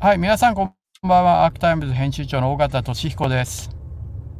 [0.00, 0.72] はい、皆さんこん
[1.02, 1.44] ばんは。
[1.44, 3.68] アークタイムズ編集長の尾形聡彦です。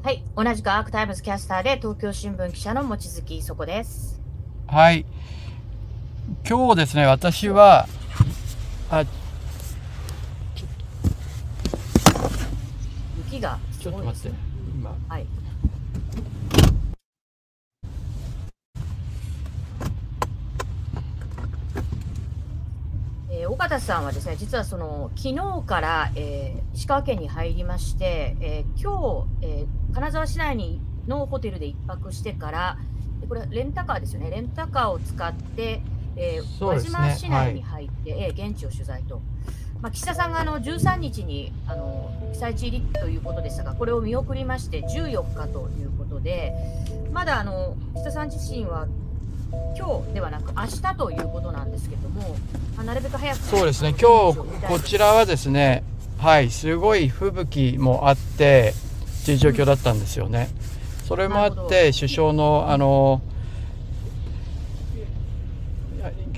[0.04, 4.23] はい、同じくアークタイムズキャスターで東京新聞記者の望月衣塑子です。
[4.68, 5.05] はい。
[6.48, 7.88] 今日ですね、私は、
[8.88, 9.05] あ、
[13.16, 14.37] 雪が、ちょっと待って、
[14.77, 14.95] 今。
[15.09, 15.27] はい。
[23.47, 32.79] 尾形さんはですね、実はその昨日から、えー、石川県に入りまして、えー、今日、えー、金沢市内にのホテルで1泊してから、
[33.29, 35.80] これレンタカーですよね、レンタカーを使って、
[36.16, 39.20] えー、輪島市内に入って、はい、えー、現地を取材と。
[39.80, 46.52] まあ、岸田さんがあの13日にあの被災地入りということでしたが、これを見送りまして14日ということで、
[47.12, 48.88] まだあの岸田さん自身は
[49.77, 52.37] 今日ではなく明日ということなんですけども、
[52.77, 53.95] まあ、なるべく早くそうですね。
[53.99, 55.82] 今日こちらはですね
[56.18, 58.74] はいすごい吹雪もあって
[59.24, 60.49] という状況だったんですよね。
[61.07, 63.23] それもあって首相のあの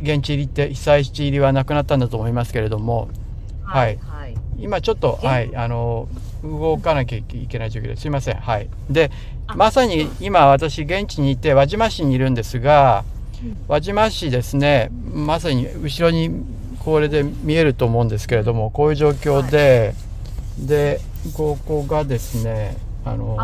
[0.02, 3.08] 現地入りって被災地入りはなくなったんだと思いますけれども、
[3.64, 6.08] はい、はい、今ちょっとはいあの
[6.42, 8.36] 動かなきゃいけない状況ですいません。
[8.36, 8.69] はい。
[8.89, 9.11] で
[9.56, 13.04] まさに今私現地にいて輪島市にいるんですが
[13.68, 16.44] 輪島市ですねまさに後ろに
[16.80, 19.94] これで見えると思うんですけれどもこういう状況で、
[20.58, 21.00] はい、で
[21.34, 23.36] ここがですねあの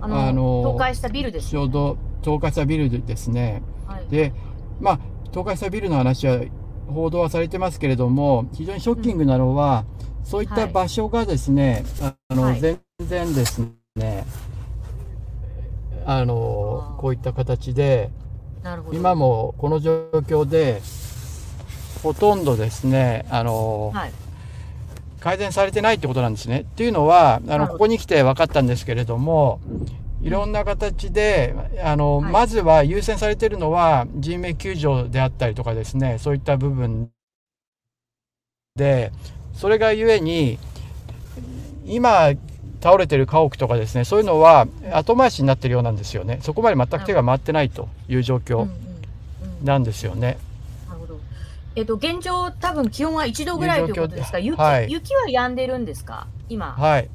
[0.00, 4.32] あの倒壊したビルです、ね、ちょうど倒壊したビルですね、はい、で
[4.80, 6.40] まあ倒壊したビルの話は
[6.88, 9.84] 報道はされてますけれども非常にショッキングなのは、
[10.20, 13.60] うん、そういった場所がですね、はい、あの、全然です
[13.96, 14.24] ね
[16.06, 18.10] あのこういった形で
[18.92, 20.80] 今もこの状況で
[22.02, 24.12] ほとんどですねあの、はい、
[25.20, 26.60] 改善されてないってことなんですね。
[26.60, 29.60] っていうのはあのここに来て分かったんですけれども
[30.22, 37.10] いろんな形であの、はい、まずは優先されてるのは人命救助であったりとかですねそういった部分
[38.76, 39.10] で
[39.54, 40.58] それがゆえに
[41.84, 42.30] 今
[42.86, 46.38] 倒れてる家屋とかですねそういうのは後回しになってるようなんですよね。
[46.42, 48.68] そこまで全く手が回ってないという状況
[49.64, 50.38] なんですよね。
[51.74, 57.10] えっと、現状、多分気温は1度ぐらいということですか、雪はい、雪は止んでるんですか、今、はい、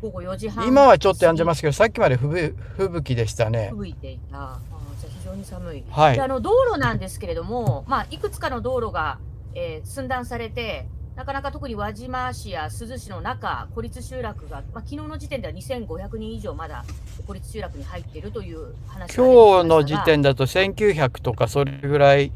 [0.00, 0.68] 午後4時半。
[0.68, 3.72] 今はちょっと止んでますけど、さっきまで吹雪でしたね。
[3.74, 4.58] 吹いていた、あ
[5.00, 9.18] じゃ非常に寒い、はい、あの道路なんですけれども、まあ、いくつかの道路が、
[9.54, 16.84] えー、寸断されて、なかなか特に輪島市や珠洲市の中、孤立集落が、まあ昨日の時点では2500人以上まだ
[17.26, 22.32] 孤立集落に入っているという話今日の時点だと1900とかそれぐらい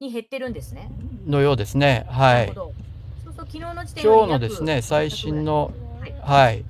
[0.00, 0.90] に減ってるんですね。
[1.26, 2.06] のようですね。
[2.08, 2.46] はい。
[2.46, 2.74] そう
[3.24, 6.64] すると昨日の時点今日のですね最新の、はい、はい。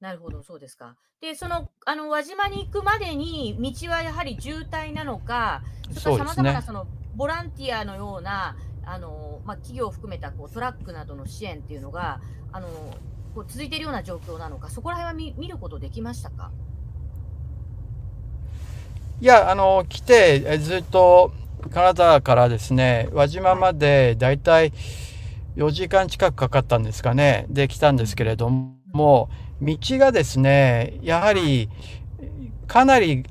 [0.00, 0.94] なるほど、そうですか。
[1.20, 8.54] で、その、あの、輪島に行くまでに、道はやはり渋滞なのか、それからさまざまなその、ボランティアのような、
[8.90, 12.20] あのまあ、企業を含めたこうトラックなどの支援っていうのが
[12.52, 12.68] あの
[13.34, 16.50] こう続いているような状況なのか、そこら辺は見見ることできましたか？
[19.20, 21.32] いや、あの来て、ずっと
[21.70, 24.72] 金沢からですね、輪島までだいたい
[25.56, 29.28] 4時間近くかかったんですかね、で来たんですけれども、
[29.60, 31.68] 道がですね、やはり、
[32.68, 33.24] かなり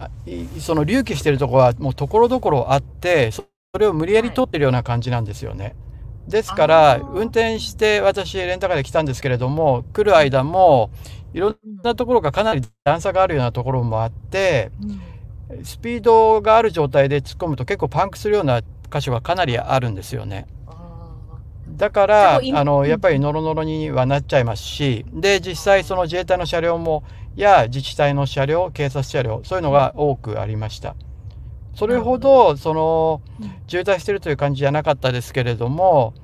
[0.60, 3.32] その隆起しているところはもうところどころあって
[3.78, 5.76] れを無理やり取ってるような感じなんですよね。
[6.28, 10.90] ですから運転して私レンタカーで来たんですけれども来る間も
[11.34, 14.72] いろんなところがかなり段差があるようなところもあって
[15.64, 20.48] スピードがある状態で突っ込むと結構パンクするような箇所がかなりあるんですよね。
[21.70, 27.04] だからあのやっぱりノロノロにはなっちゃいますしで実際その自衛隊の車両も
[27.36, 30.96] や自治体の車両警察車両そういうのが多くありました。
[31.78, 33.22] それほどその
[33.68, 36.16] 渋滞してるという感じじゃなかったですけれども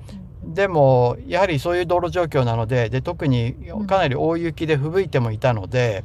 [0.43, 3.53] でもやはりそういう道路状況なのでで特に
[3.87, 6.03] かなり大雪で吹雪いてもいたので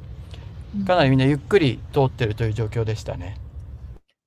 [0.87, 3.39] かなりみんなゆっくり通ってるという状況でしたね。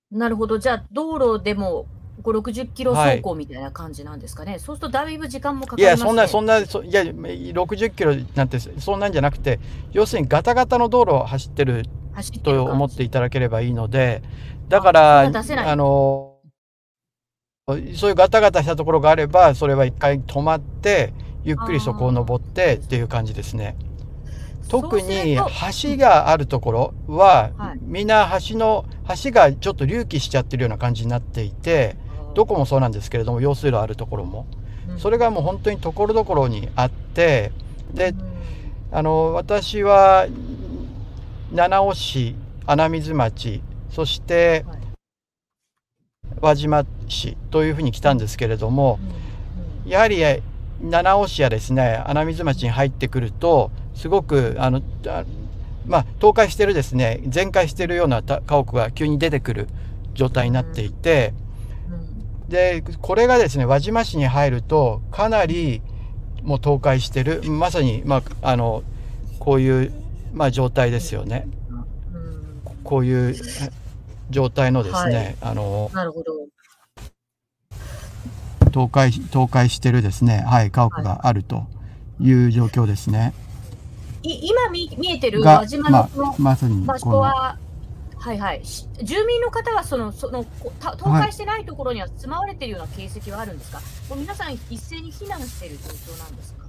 [0.09, 0.57] なるほど。
[0.57, 1.85] じゃあ道路でも
[2.23, 9.59] 5、60キロ走行みたいな感じなんですかね、はい、そうするとだいぶ時間もかかります、ね、いや、そんな、そんな、そいや、60キロなんて、そんなんじゃなくて、
[9.91, 11.85] 要するにガタガタの道路を走ってる
[12.43, 14.21] と思っていただければいいので、
[14.71, 16.37] だから、あの、
[17.95, 21.13] そういうガタガタしたところがあれば、それは一回止まって、
[21.43, 23.75] ゆっくりそこを登ってっていう感じですね。
[24.69, 27.51] 特に橋があるところは、
[27.81, 28.85] みんな橋の
[29.23, 31.97] 橋がちょっと隆起しちゃってるような感じになっていて
[32.35, 34.45] どこもそうなんですけれども用水路あるところも。
[34.97, 37.51] それがもう本当にところどころにあって
[37.93, 38.13] で
[38.91, 40.27] あの私は
[41.51, 42.35] 七尾市
[42.65, 44.65] 穴水町そして
[46.39, 48.99] 輪島市というふうに来たんですけれども
[49.85, 50.23] やはり
[50.81, 54.81] 七尾市やですね穴水町に入ってくるとすごくあの
[55.85, 59.67] まあ倒壊してるですね全壊してるような家屋が急に出てくる
[60.13, 61.33] 状態になっていて、
[62.49, 65.81] でこれがですね輪島市に入るとかなり
[66.43, 68.83] もう倒壊してるまさに、まあ、あの
[69.39, 69.93] こういう、
[70.33, 71.47] まあ、状態ですよね。
[72.83, 73.35] こういう
[74.31, 76.33] 状態のですね、はい、あのなるほど。
[78.65, 81.67] 倒壊倒壊してるですね、はい、家屋があると
[82.19, 83.33] いう状況ですね。
[84.23, 87.57] い今見見えてる輪島のままさに場所は
[88.21, 88.61] はいはい、
[89.01, 90.45] 住民の方はそのその
[90.79, 96.60] 倒壊してないところには住まわれているような形跡はあるんですか、はい、もう皆さん一斉に避難している状況なんですか？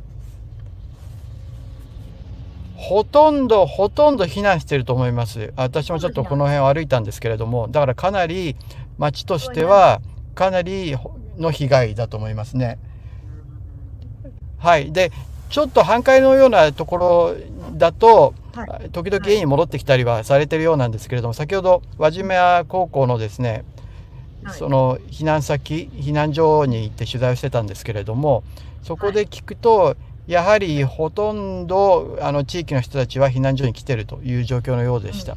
[2.83, 5.53] ほとんどほとんど避難していると思います。
[5.57, 8.57] 私もちょっとこの辺を歩いたんですけれどもだからかなり
[8.99, 10.01] 町としては
[10.35, 10.97] かなり
[11.39, 12.79] の被害だと思いますね。
[14.59, 14.93] はい。
[14.93, 15.13] で
[15.49, 17.37] ちょっと半壊のようなところ
[17.75, 23.65] だとはい、時々家に戻ってきたりはされてるようなんですけれども、先ほど輪島高校のですね、
[24.43, 28.45] はい、その避難先避難所に行って取材をしてたんですけれども
[28.83, 29.97] そこで聞くと、
[30.27, 35.37] やはりほとんどあの地域の人たちは避難所に来てるという状況のようでした、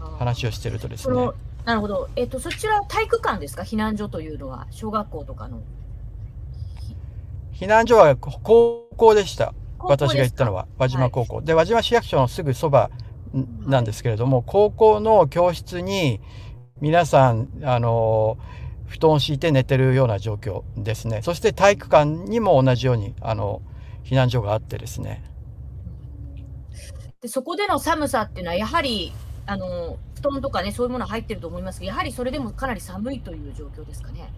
[0.00, 1.30] うん、話をしてるとですね。
[1.64, 3.62] なるほど、えーと、そちら体育館ですか？
[3.62, 5.60] 避難所というのは小学校とかの。
[7.52, 9.52] 避難所は高校でした。
[9.78, 12.90] 私が行ったのは輪島高校、はい、で輪島市役所のすぐそば
[13.66, 16.20] なんですけれども、高校の教室に
[16.80, 18.38] 皆さんあの
[18.86, 21.20] 布団を敷いて寝てるような状況ですね。
[21.22, 23.60] そして体育館にも同じようにあの
[24.08, 25.22] 避難所があってですね
[27.20, 29.12] でそこでの寒さっていうのはやはり
[29.46, 34.32] あの布団とかねそういうもの入ってると思いますけどやはりそれでもかなり寒いという状況ですかね。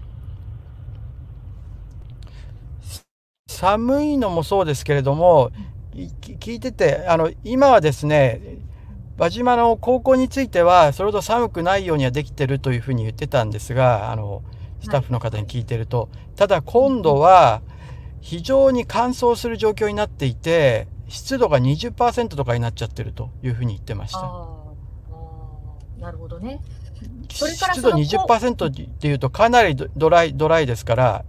[3.48, 5.50] 寒いのもそうですけれども
[5.92, 8.40] 聞いててあの今はですね
[9.18, 14.42] 輪島の高校についてはそれほど寒くないようにはできてるというふうに言ってたんですがあの
[14.82, 17.60] スタッフの方に聞いてると、ただ今度は
[18.20, 24.20] 非常に乾燥する状況になっていて湿度が20%とかになっちゃってるというふうに言ってました。
[25.98, 26.60] なるほどね。
[27.28, 31.24] 湿度20%っていうとかなりドライドライですから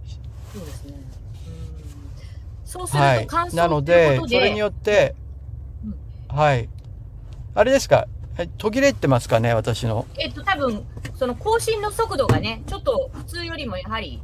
[2.64, 5.14] そうすると乾燥、なので、それによって、
[5.84, 6.70] うん、はい。
[7.54, 8.06] あれですか？
[8.56, 10.06] 途切れてますかね、私の。
[10.18, 10.86] えっと、多分
[11.16, 14.22] その更新の速度がね、ちょっと普通よりもやはり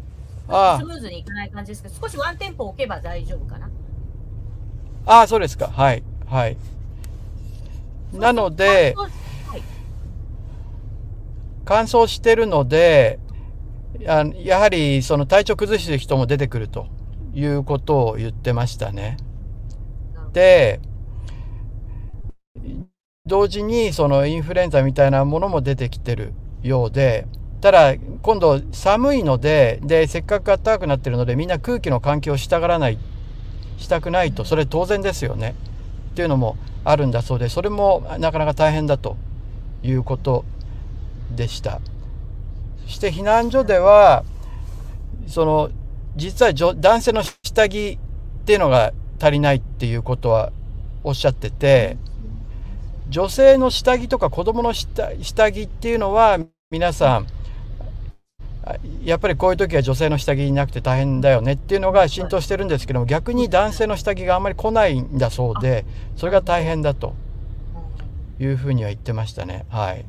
[0.49, 3.69] スムーズにいかない感じですけど、少しワンテンポ置けば大丈夫かな？
[5.07, 5.69] ああ、そうですか。
[5.69, 6.03] はい。
[6.27, 6.57] はい。
[8.13, 8.95] なので、
[11.65, 13.19] 乾燥してるので、
[14.07, 16.87] あやはりその体調崩す人も出てくると。
[17.35, 19.19] いうことを言ってましたね。
[20.33, 20.81] で
[23.27, 27.29] 同時にそのインフルエンザみたいなものも出てきてるようで
[27.61, 32.99] ただ今度寒いのででせっかく暖かくなってるのでみんな空気の環境をしたがらない
[33.79, 35.55] したくないとそれ当然ですよね
[36.13, 39.17] っていうのもあるんだそうでそれもなかなか大変だと
[39.83, 40.45] いうこと
[41.35, 41.81] でした。
[42.87, 44.25] そして避難所では
[45.27, 45.71] その
[46.17, 47.99] 実は男性の下着
[48.43, 50.53] っていうのが足りないっていうことは
[51.05, 51.99] おっしゃってて
[53.09, 56.39] 女性の下着とか子供の下下着っていうのは
[56.71, 57.27] 皆さん
[59.05, 65.85] やっぱりこういう時は女性の下着いなくて大変だよねっていうのが浸透してるんですけども逆に男性の下着があんまり来ないんだそうで
[66.17, 67.15] それが大変だと
[68.41, 69.67] いうふうには言ってましたね。
[69.69, 70.05] はい、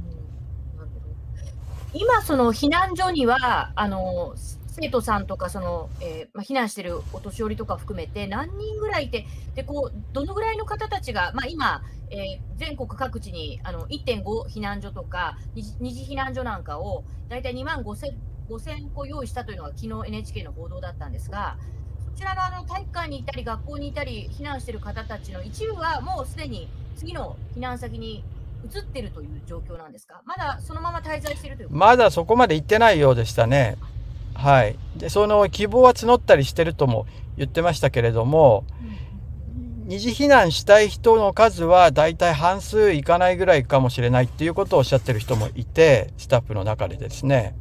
[1.94, 4.36] 今その避難所にはあの
[4.82, 9.26] 生徒さんとかその、えーまあ、避難してるお年寄りとか含めて何人ぐらいいて
[9.56, 18.14] でこうどのぐらいの方たちが、まあ、今、えー、全国各地にあの1.5避難所とか二次避難所なんかを大体2万5000
[18.50, 21.58] 5000個用意したというのが昨日 NHK の報道だったんですが
[22.14, 28.24] そちらのあの体育館にいたり学校にいたり避難している方たちの一部はもうすでに次の避難先に
[28.66, 30.22] 移っているという状況なんですか？
[30.26, 33.78] まだそのまま滞在しているというまだそこまで行ってないようでしたね。
[34.34, 37.06] はい、でその希望は募ったりしてるとも
[37.38, 38.66] 言ってましたけれども、
[39.86, 47.56] 二次避難したい人の数はだいたい半数いかないぐらいかもしれないっていうことをおっしゃってる人もいてスタッフの中でですね。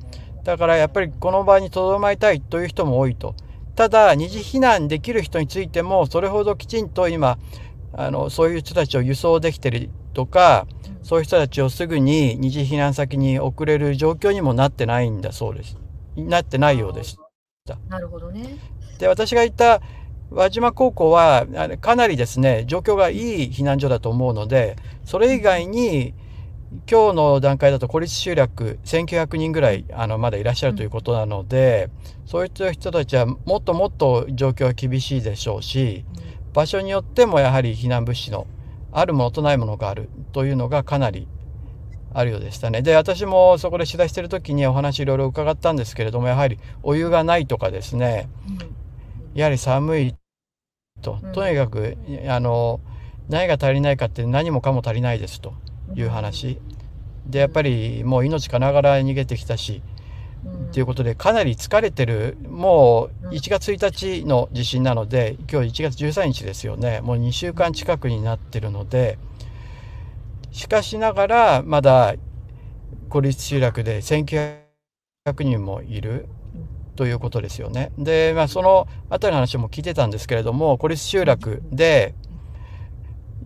[0.45, 3.35] だからやっぱりこの場にとどまりたいという人も多いと。
[3.77, 7.39] ただ二次避難できる人についてもそれほどきちんと今
[7.93, 10.67] あのそういう人たちを輸送できてるとか
[11.03, 15.77] そういう人たちをすぐに二次避難先に送れる状況にもなってないんだそうです。
[16.17, 17.17] なってないようでし
[17.67, 17.79] た。
[17.89, 18.59] なるほどね。
[18.99, 19.81] で私が行った
[20.31, 21.47] 輪島高校は
[21.81, 26.15] かなりですね状況がいい避難所だと思うのでそれ以外に
[26.91, 31.89] 今日の段階だと孤立集落1900人ぐらいあのまだいらっしゃるということなので、
[32.23, 36.05] うん、そういった人たちはもっともっと状況は厳しいでしょうし、
[36.47, 38.47] うん、場所によってもやはり避難物資の
[38.93, 41.27] あるものとないものがあるというのがかなり
[42.13, 42.83] あるようでしたね。
[42.83, 48.29] で私もそこで取材してる時にお話いろいろ伺ったんですけれどもやはりお湯がないとかですね、
[49.35, 50.15] やはり寒い
[51.01, 51.97] と、とにかく
[52.29, 52.81] あの
[53.29, 55.55] 何が足りないかって何もかも足りないですと
[55.95, 56.59] いう話。
[57.27, 59.83] でやっぱりもう命かながら逃げてきたし
[60.73, 62.39] ということでかなり疲れてる。
[62.49, 67.01] もう1月1日の地震なので今日1月13日ですよね。
[67.01, 69.19] もう2週間近くになってるので
[70.51, 72.15] しかしながらまだ
[73.09, 74.59] 孤立集落で1900
[75.41, 76.27] 人もいる
[76.97, 77.93] ということですよね。
[77.97, 82.15] で、まあ、その辺りの話も聞いてたんですけれども孤立集落で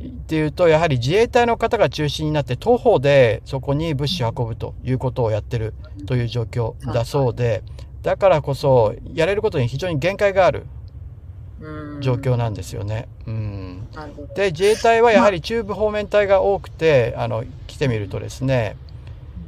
[0.09, 5.75] っていうとやはり自衛隊の方が中心になって徒歩でそこに物資を運ぶということをやってる
[6.07, 7.63] という状況だそうで
[8.03, 10.67] だからこそやれることに非常に限界がある
[12.01, 13.07] 状況なんですよね。
[13.27, 13.87] うん。
[14.35, 18.77] で自衛隊はやはり中部方面隊が多くてあの来てみるとですね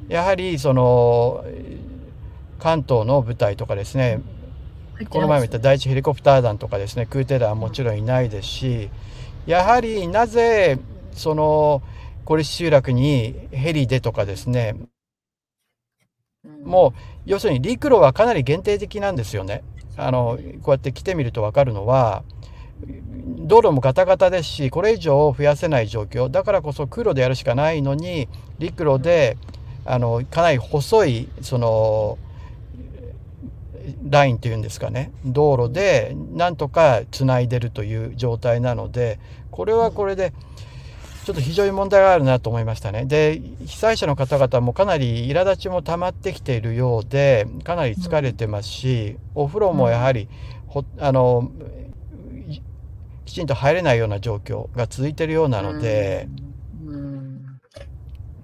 [0.09, 1.45] やはりその
[2.61, 4.21] 関東の部隊とかですね
[5.11, 8.91] この前も言った第一ヘリコプター団とかですね空挺団はもちろんいないですし
[9.47, 10.79] やはりなぜ
[11.13, 11.83] その
[12.25, 14.77] 孤立集落にヘリでとかですね
[16.65, 19.63] もう要するに陸路はかなり限定的なんですよね。
[19.97, 22.25] あのこうやって来てみると分かるのは
[23.47, 29.37] 道路もガタガタですしこれ以上増やせない状況だからこそ空路でやるしかないのに陸路で
[29.85, 32.19] あのかなり細いその
[34.09, 39.19] ラインっていうんですかね道路でなんとかつないでるという状態なので
[39.51, 40.33] これはこれで
[41.25, 43.07] ちょっと非常に問題があるなと思いましたね。
[43.07, 50.29] で被災者の方々もかなり苛立ちも溜まってきているようでかなり疲れてますしお風呂もやはり
[50.67, 51.51] ほあの
[53.25, 56.29] きちんと入れないような状況が続いているようなので。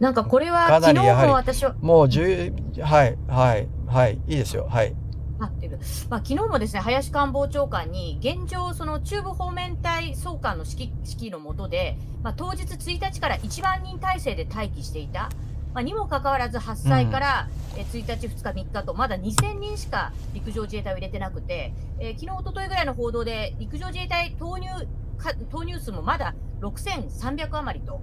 [0.00, 4.94] なんかこれはかなりやはりもう10はいはいはいいいですよはい
[5.40, 5.78] なってる。
[6.08, 15.30] まあ、昨日もですね、林官房長官に、現状、その中部方面隊総監の指揮の下で、まあ、当日1日から1万人体制で待機していた。
[15.72, 24.68] まあ、にもかかわらず発災から、え1日、2日、3日と、まだ2000人しか陸上自衛隊を入れてなくて、えー、昨日一昨日ぐらいの報道で、陸上自衛隊投入
[25.16, 28.00] か投入数もまだ6300余りと、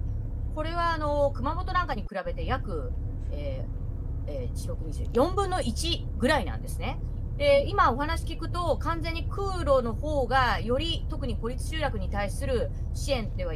[0.54, 2.90] これはあの熊本なんかに比べて約、
[3.30, 6.98] えーえー、4分の1ぐらいなんですね。
[7.38, 13.54] で今お話聞くと完全に空路の方がより特に孤立集落に対する支援では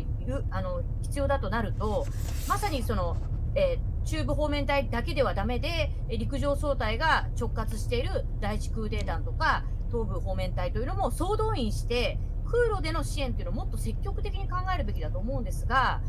[0.53, 2.07] あの必要だとなると
[2.49, 3.17] まさにその、
[3.57, 16.01] えー、中部方面隊だけではだめで陸上総隊が直轄している第一空挺団とか東部方面隊というのも総動員して空路での支援というのをもっと積極的に考えるべきだと思うんですが。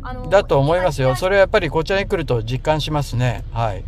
[0.00, 1.16] あのだと思いますよ。
[1.16, 3.42] それはやっぱりこちらに来ると実感しますね。
[3.52, 3.84] はい。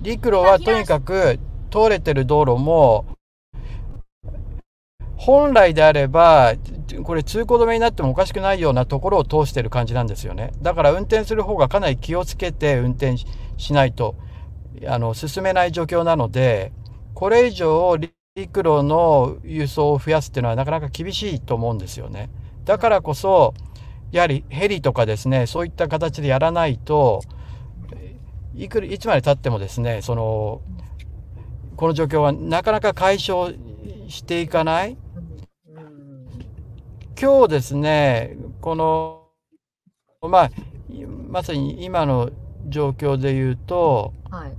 [0.00, 1.38] 陸路はとにかく
[1.70, 3.04] 通れてる道路も
[5.16, 6.54] 本来であれば
[7.02, 10.52] これ通行止めになってもおかしくないようなところを通してる感じなんですよね。
[10.62, 13.16] だから運転する方がかなり気をつけて運転
[13.56, 14.14] しないと
[14.86, 16.72] あの進めない状況なので
[17.14, 17.96] これ以上
[18.36, 22.30] 陸路の輸送を増やすっていうのはなかなか厳しいと思うんですよね。
[22.64, 23.54] だからこそ
[24.12, 27.22] やはりヘリとかですねそういった形でやらないと
[28.58, 30.60] いくいつまでたってもですねその
[31.76, 33.52] この状況はなかなか解消
[34.08, 34.96] していかない。
[37.20, 39.28] 今日ですねこの
[40.20, 40.50] まあ
[41.28, 42.30] まさに今の
[42.68, 44.52] 状況で言うと、はい、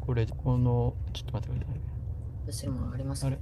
[0.00, 1.80] これこのちょっと待ってください。
[2.52, 3.38] 私もあります、ね、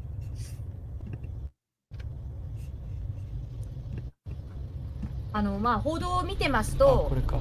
[5.33, 7.39] あのまあ報道を見てますと、これか。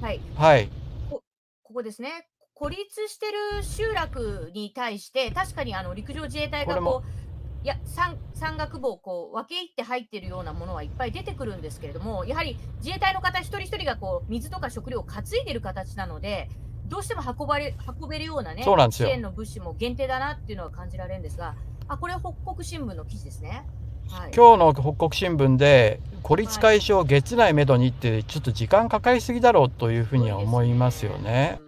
[0.00, 0.20] はい。
[0.36, 0.68] はい。
[1.10, 1.22] こ
[1.62, 2.28] ここですね。
[2.54, 16.48] 孤立してる集落に対して、確かにあの陸上自衛隊がこういや山山岳部をこう分け入って入っているようなものはいっぱい出てくるんですけれども、やはり自衛隊の方一人一人がこう水とか食料を担いでいる形なので、
[16.86, 21.56] どうしても運ばれ運べるようなね、支援の物資も限定だなっていうのは感じられるんですが、
[21.88, 23.66] あこれ、北国新聞の記事ですね。
[24.10, 31.60] はい、今日の北国新聞で孤立解消月内めどにってちょっと時間かかりすぎだろうというふうには思いますよね。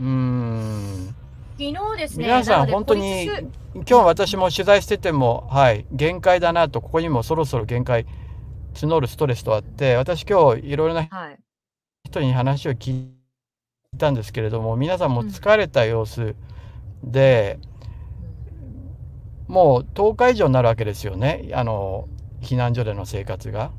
[0.00, 0.06] うん。
[0.06, 1.14] うん
[1.56, 3.26] 昨日ですね、皆さなん本当に
[3.74, 8.06] 今日私も取材しててもはい限界だなとここにもそろそろ限界
[8.74, 11.38] 募るストレスとあって私今日いろいろなはい、
[12.06, 13.14] 人に話を聞い
[13.98, 16.34] たんですけれども皆さんも疲れた様子
[17.04, 17.60] で、
[19.48, 22.08] もう10日以上になるわけですよねあの
[22.40, 23.70] 避難所での生活が。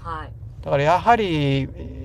[0.00, 0.32] はい、
[0.64, 2.02] だからやはりえー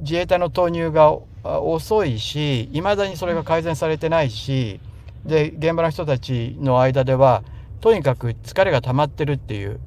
[0.00, 4.80] 自衛隊の投入があ遅いしいまだにそれが改善されてないし
[5.24, 7.42] で現場の人たちの間では
[7.80, 9.80] とにかく疲れが溜まってるっていううん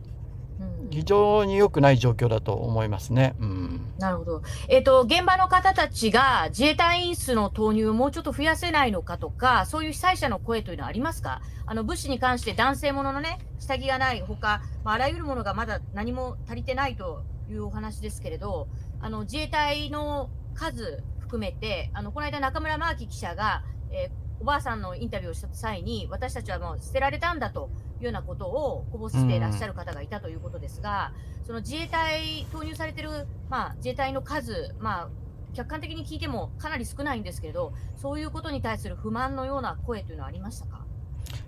[0.94, 3.36] 非常に良くない状況だと思いますね。
[3.40, 4.42] うん、なるほど。
[4.68, 11.42] えっ、と、現場の方たちが自衛隊員数の投入をもうちょっと増やせないのかとか、そういう被災者の声というのはありますか？
[11.66, 18.68] あの、物資に関して男性もののね、下着がないほか、まあ、あらゆるものがまだ何も足りてないというお話ですけれど、
[19.02, 27.70] あの、自衛隊の数含めて、あの、この間中村真紀記者が、えーおばあさんのインタビューをした際に、私たちはもう捨てられたんだと
[28.00, 31.14] いうようなことをこぼしていらっしゃる方がいたということですが、
[31.48, 35.10] その自衛隊、投入されてる、まあ、自衛隊の数、まあ、
[35.54, 40.86] 客観的に聞いてもかなり少ないんですけれど、そういうことに対する不満のような声というのはありましたか？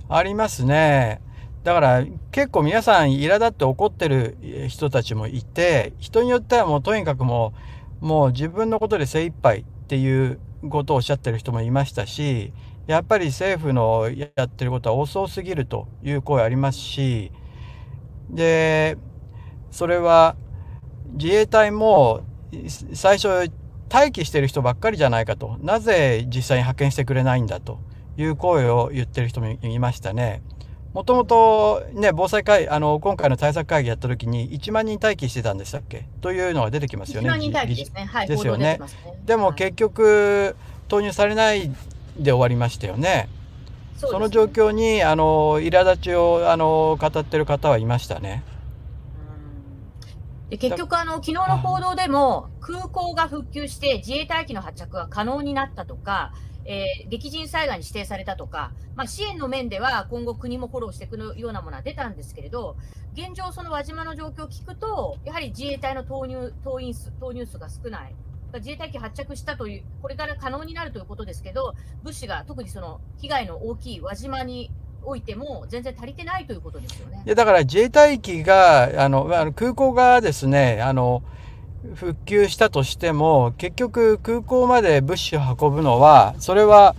[0.07, 1.21] ありますね。
[1.65, 4.37] だから結構皆さん苛立って怒ってる
[4.69, 7.53] 人たちもいて人によってはもうとにかくも
[8.01, 12.53] うもう自分のことで精一杯っていうことをおっしゃってる人もいましたし
[12.87, 17.31] やっぱり政府のやってることは遅すぎるという声ありますし
[18.29, 18.97] で
[19.71, 20.35] それは
[21.13, 22.21] 自衛隊も
[22.93, 23.51] 最初
[23.91, 27.79] 待機してる人ばっかりじゃないかとなぜ実際に派遣してくれないんだと
[28.17, 30.41] いう声を言ってる人もいましたね。
[30.93, 36.07] もともとね、防災会、あの、今回の対策会議やった時に1万人待機してたんでしたっけ？
[36.21, 37.29] というのが出てきますよ1ね。
[37.31, 38.05] 万人待機ですね。
[38.05, 40.55] はい、ですよね報道出てますねはいでも結局、
[40.87, 41.69] 投入されない
[42.17, 43.29] で終わりましたよね。
[43.97, 48.43] そねその状況に、あの、苛立ちを、あの、語ってる方はいましたね。
[49.29, 56.33] うんで結局あの、昨日の報道でも、空港が復旧して自衛隊機の発着が可能になったとか、
[56.65, 62.75] えー激甚災害に指定されたとか、まあ、支援の面では今後、国もフォローしていくようなものは出たんですけれど、
[63.13, 68.15] 現状、その輪島の状況を聞くと、やはり自衛隊の投入投員数投入数が少ない。
[68.57, 74.71] 自衛隊機発着したという、これから可能になるということですけど、物資が特にその被害の大きい輪島に
[75.03, 77.35] おいても、全然足りてないということですよねい。
[77.35, 81.23] だから自衛隊機が、あの、あ空港がですね、あの、
[81.93, 86.95] 復旧したとしても、結局空港まで物資を運ぶのは、それは、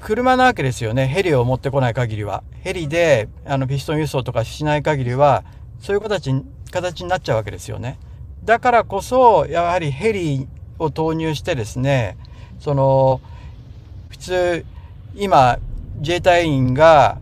[0.00, 1.06] 車なわけですよね。
[1.06, 2.42] ヘリを持ってこない限りは。
[2.62, 5.44] ヘリで、あの、ピストン輸送とかしない限りは、
[5.80, 6.32] そういう形、
[6.70, 7.98] 形になっちゃうわけですよね。
[8.48, 12.16] だからこそ、やはりヘリを投入してですね、
[12.58, 13.20] その、
[14.08, 14.64] 普通、
[15.14, 15.58] 今、
[15.98, 17.18] 自衛隊員が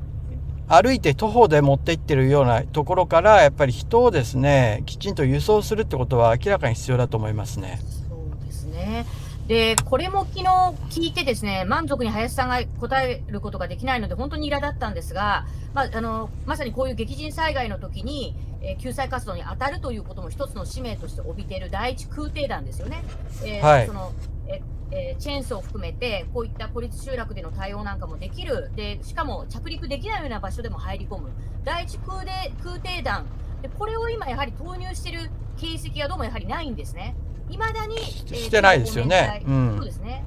[0.69, 7.81] 歩いて徒歩で持って行ってるようなところから、やっぱり人をですね、きちんと輸送するってことは明らかに必要だと思いますね。
[8.09, 9.05] そうですね。
[9.49, 10.45] で、これも昨日
[10.91, 18.37] 聞いてですね、満足に林さんが答えることができないので、本当に苛立ったんですが、まあ、あの、まさにこういう激甚災害の時に、
[18.67, 23.03] えー救済活動に当たるということも一つの使命として帯びている第一空挺団ですよね。
[23.45, 24.13] えーはいその
[24.49, 31.31] ええーチェーンソーを含めて、こういった孤立集落での対応なんかもできる、でしかも着陸できないような場所でも入り込む、
[31.65, 32.31] 第一空で
[32.63, 33.27] 空挺団
[33.63, 37.17] で、これを今、やはり投入している形跡がどうもやはりないんですね。
[37.49, 40.25] いまだに、えーしてないですよねうんそうですね。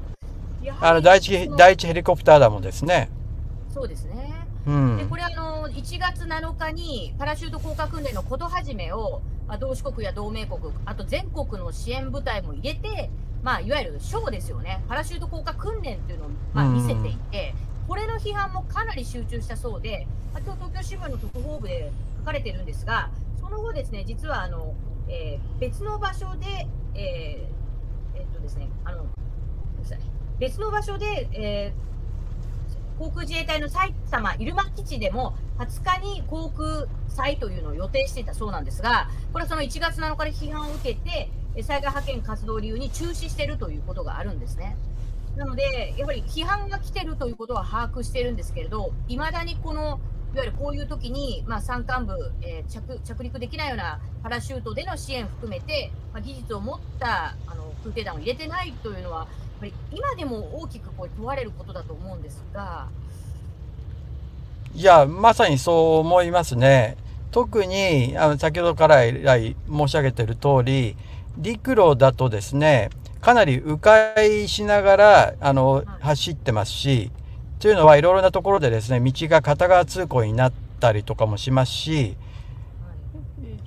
[0.82, 3.10] あの、第一、第一ヘリコプターだもんですね。
[3.74, 4.39] そうですね。
[4.74, 5.16] うでんこ。
[5.16, 13.10] れあの1月7日にパラシュート降下訓練のこと始めを、まあ、同志国や同盟国あと全国の支援部隊も入れて、
[13.44, 14.84] まあ、いわゆるショーですよね。
[14.88, 16.74] パラシュート降下訓練というのを、まあ、うん。
[16.76, 17.54] 見せていて、
[17.88, 23.10] これの批判もかなり集中したそうで、まあ、今日東京新聞の特報部で書かれてるんですが
[23.42, 24.76] その後ですね実はあの、
[25.08, 29.06] えー別の場所で、えーえっとですねあの
[30.38, 31.89] 別の場所で、えー
[33.00, 44.76] 航空自衛隊の埼玉入間基地でも20日に航空祭というのを予定していたそうなんですが、これはその1月7日で批判を受けて、え災害派遣活動を理由に中止しているということがあるんですね。
[45.38, 50.00] なので、やっぱり批判が来てるということは把握してるんですけれど、いまだにこの
[50.34, 59.28] いわゆるこういう時に、まあ、山間部、えー、着着陸できないようなパラシュートでの支援含めて、まあ、技術を持ったあの空挺団を入れてないというのは、
[59.62, 62.88] やっぱり今でも大きくこう問われることだと思うんですが。
[64.74, 66.96] いや、まさにそう思いますね。
[67.32, 70.96] 特にあの先ほどから来申し上げている通り、
[71.38, 72.90] 陸路だとですね、
[73.22, 77.12] かなり迂回しながらあの走ってますし、
[77.60, 82.16] というのはいろいろなところでですね道が片側通行になったりとかもしますし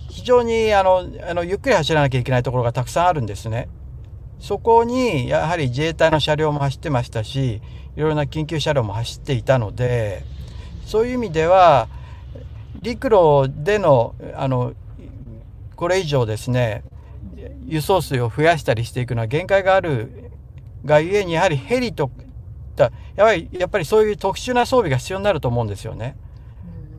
[0.08, 3.68] 非常にあのあのゆっくり走らなきゃいけないところがたくさんあるんですね。
[4.42, 7.62] そこにやはり自衛隊の車両も走ってましたし
[7.96, 10.24] いろいろな緊急車両も走っていたので
[10.84, 11.88] そういう意味では
[12.80, 14.74] 陸路でのあの
[15.76, 16.82] これ以上ですね
[17.66, 20.30] 輸送数を増やしたりしていくのは限界がある
[20.84, 22.10] がゆえにやはりヘリと
[22.74, 26.16] だやはりやっぱりそういう特殊な装備が必要になると思うんですよね。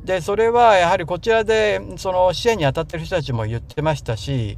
[0.05, 4.57] でそれはやはりこちらでその支援に当たってる人たちも言ってましたし、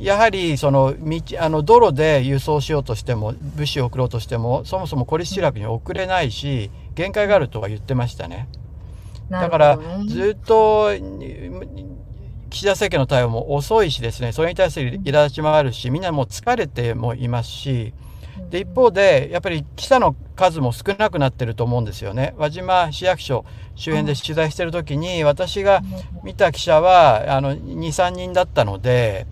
[0.00, 8.48] やはりその道あの道路で輸送しようとしても物資を送ろうとしてもそもそも孤立集落に送れないし限界があるとは言ってましたね。
[9.30, 10.90] だからずっと
[12.50, 17.94] 岸田政権の対応も遅いしですねそれに対する苛立ちもあるしみんなもう疲れてもいますし。
[18.50, 22.34] で一方でやっぱり記者の数も少なくなってると思うんですよね。
[22.38, 25.82] 輪島市役所周辺で取材してる時に私が
[26.22, 29.26] 見た記者はあの23人だったので。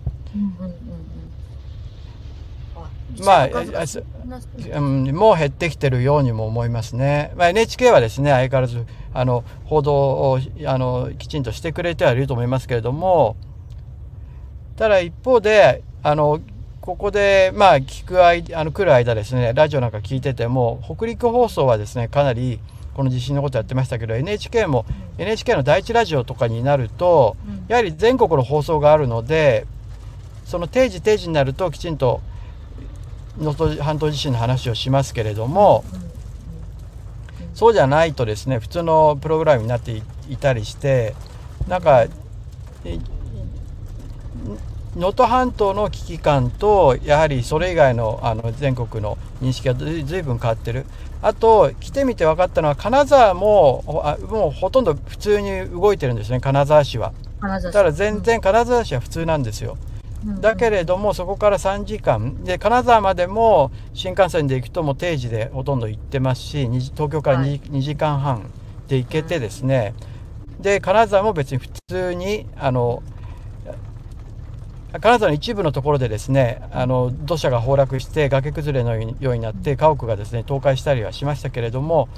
[3.23, 7.31] まあ、うん、もう減ってきてるようにも思いますね。
[7.35, 13.35] まあ、NHK はですね相変わらずあの報道をあのきちんとしてくれてはいると思いますけれども
[14.75, 16.41] ただ一方であの
[16.81, 22.59] ここでまあ聞く間あの来る間ですねラジオなんか聞いてても北陸放送はですねかなり
[22.93, 24.85] この地震のことやってましたけど NHK も
[25.17, 27.35] NHK の第一ラジオとかになると
[27.67, 29.65] やはり全国の放送があるので
[30.47, 32.21] その定時定時になるときちんと
[33.37, 35.83] 能登半島地震の話をしますけれども
[37.53, 41.15] そうじゃないとですね普通のプログラムになっていたりして
[41.67, 42.05] なんか
[44.95, 49.85] 能登半島の危機感とやはりそれ以外のあの全国の認識がず
[50.17, 50.85] いぶん変わってる。
[51.21, 53.83] あと来てみて分かったのは金沢も
[54.29, 57.11] もうほとんど普通に動いてるんですね金沢市は。
[57.41, 59.77] だから全然金沢市は普通なんですよ、
[60.25, 62.43] だけれどもそこから3時間。
[62.43, 68.49] で金沢までも新幹線で行くともう定時でほとんど行ってますし東京から 2,、はい、2時間半
[68.87, 69.93] で行けてですね。
[70.59, 73.03] で金沢も別に普通にあの
[74.99, 82.09] 金沢の一部のところでですねあの土砂が崩落して崖崩れのようになって家屋がですね倒壊したりはしましたけれども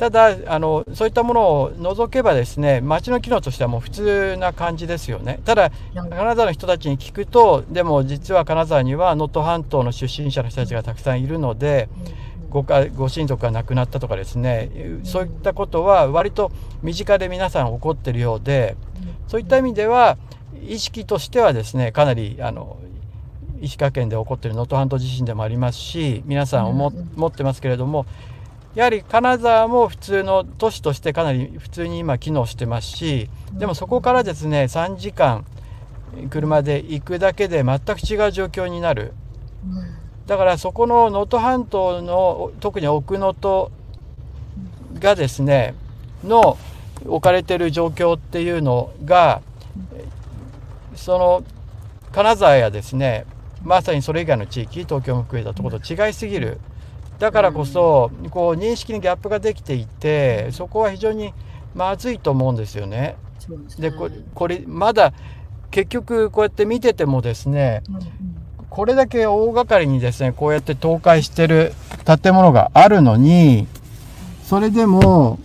[0.00, 5.40] ただあのそういったものを除けばですね町の機能としてはもう普通な感じですよね。
[5.44, 11.90] ただ金沢の人たちに聞くとでも実は金沢には能登半島の出身者の人たちがたくさんいるので
[12.48, 14.70] ごかご親族が亡くなったとかですね
[15.04, 18.78] そういったことは割と身近で皆さん起こってるようで
[19.28, 20.16] そういった意味では
[20.66, 22.78] 意識としてはですねかなりあの
[23.60, 28.06] 石川県で起こっている能登半島地震でもありますし皆さん思,、持ってますけれども
[28.74, 35.44] やはり金沢も普通の都市としてかなり普通に今機能してますしでもそこからですね3時間
[36.30, 39.12] 車で行くだけで全く違う状況になる。
[40.26, 43.72] だからそこの能登半島の特に奥能登
[45.00, 45.74] がですね
[46.24, 46.56] の
[47.04, 49.42] 置かれてる状況っていうのが
[50.94, 51.42] その
[52.12, 53.26] 金沢やですね
[53.64, 56.60] まさにそれ以外の地域東京も含めたところと違いすぎる
[57.20, 61.34] だからこそこう認識にギャップができていてそこは非常に
[61.74, 63.16] まずいと思うんですよね。
[63.78, 65.12] でこれこれまだ
[65.70, 67.82] 結局こうやって見ててもですね
[68.70, 71.74] これだけ大掛かりにですねこうやって倒壊してる
[72.22, 73.66] 建物があるのに
[74.42, 75.38] それでも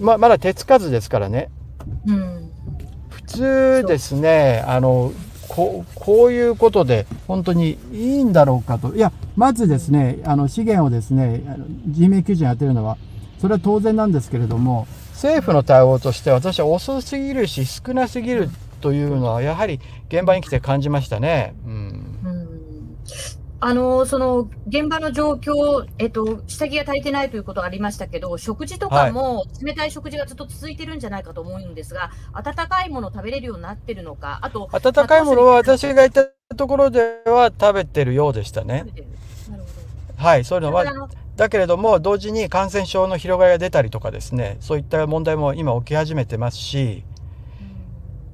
[0.00, 1.48] ままだ手つかずですからね、
[2.06, 2.50] うん、
[3.08, 5.12] 普通ですねあの
[5.48, 5.84] こ
[6.26, 8.94] ういうことで本当にいいんだろうかと。
[8.94, 11.42] いやまずですねあの資源をですね
[11.86, 12.96] 人命救助に当てるのは
[13.40, 21.54] それは当然なんですけれども政府の対応として私は遅すぎるし少なすぎるというのはやはり現場に来て感じましたね。
[21.66, 22.04] うん。
[23.60, 38.86] あのその現場の状況、えっと、下着が足りてないということがありましたけど、食事とかも冷たい食事がずっと続いてるんじゃないかと思うんですが、温かいものを食べれるようになってるのか、あと、温かいものは私がいたところでは食べてるようでしたね。
[40.16, 40.84] はい、そういうのは。
[41.36, 47.04] だけれども、同時に感染症の広がりが出たりとかですね、そういった問題も今起き始めてますし、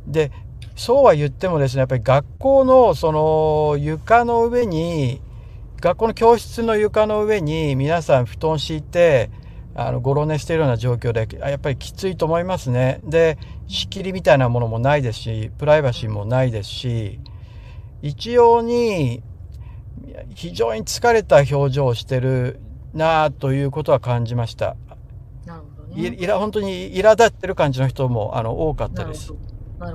[0.07, 0.33] で、
[0.77, 5.21] そうは言ってもですねやっぱり学校のその床の上に
[5.81, 9.31] 学校の教室の床の上に皆さん布団敷いて
[9.75, 13.01] あのごろ寝しているような状況でやっぱりきついと思いますね。
[13.05, 17.21] で仕切りみたいなものもないですしプライバシーもないですし
[18.03, 19.23] 一様に
[20.35, 22.61] 非常に疲れた表情をしてる
[22.93, 24.77] なということは感じました。
[25.45, 29.33] なるほどね、い本当に苛立ってる感じの人もあの多かったです。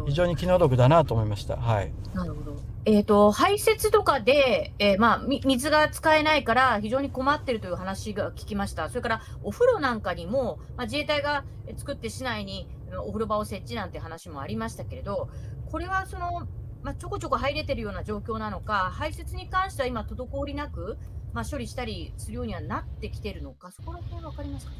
[0.06, 1.58] 非常に気の毒だなと思いました。
[1.58, 1.92] はい。
[2.14, 2.58] なるほど。
[2.86, 8.90] えっ、ー、と排泄とかで、えー、まあ水が使えないから非常に困ってるという話が聞きました。
[8.90, 11.44] それからお風呂なんかにも、まあ、自衛隊が
[11.78, 12.68] 作って市内に
[13.04, 15.30] お風呂場を設置なんて話もありましたけれど、
[15.72, 16.48] これはその
[16.82, 20.98] まあ、ちょこちょこ入れてるような状況なのか、排泄に関しては今滞りなく、
[21.34, 24.78] まあ、処理したりするようにはなってきてるのか、そこら辺分かりますか、ね。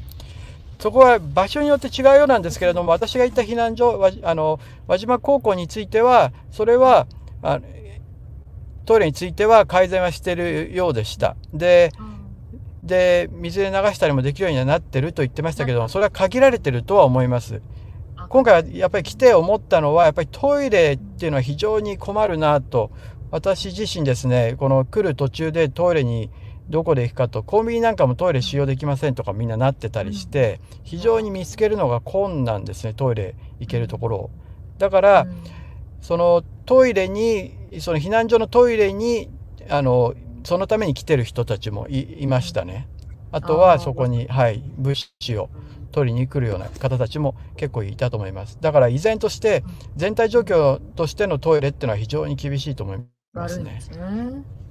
[0.80, 7.06] そこは場所によって違うようなんですけれども、私が行った避難所、あの輪島高校については、それは
[7.42, 7.60] あ
[8.86, 11.36] トイレについては改善はしているようでした。
[11.52, 11.92] で、
[12.82, 17.60] で水で流したりもできるようにはなってると言ってましたけども、それは限られてるとは思います。
[18.30, 22.90] 今回はやっぱり来て思ったのは、やっぱりトイレっていうのは非常に困るなと、
[23.30, 26.30] 私自身ですね、この来る途中でトイレに
[26.70, 34.30] どこで行くかとコンビニなんかもトイレ使用できませんとかみんななってたりして非常に見つけるのが困難ですねトイレ行けるところを。
[34.78, 35.26] だから
[36.00, 39.28] そのトイレにその避難所のトイレに
[39.68, 42.88] あのそのために来てる人たちもいましたね。
[43.32, 45.50] あとはそこに、はい、物資を
[45.92, 48.58] 取りに来るような方たちも結構いたと思います。
[48.60, 49.64] だから依然として
[49.96, 52.98] 全体状況としてのトイレっていうのは非常に厳しいと思い
[53.32, 53.80] ますね。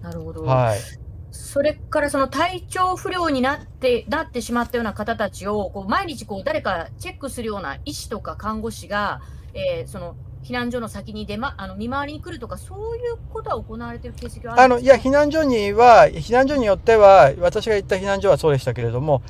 [0.01, 0.43] なるほど。
[0.43, 1.08] はい。
[1.31, 9.21] それからその体調不良になってなってしまったような方たちをこう毎日こう誰かチェックするような医師とか看護師が、
[9.53, 19.21] えー、その避難所の先に出、ま、あの見回りに来るとか、そういうことは行われている形跡はあのいや、避難所には、避難所によっては、私が行った避難所はそうでしたけれども、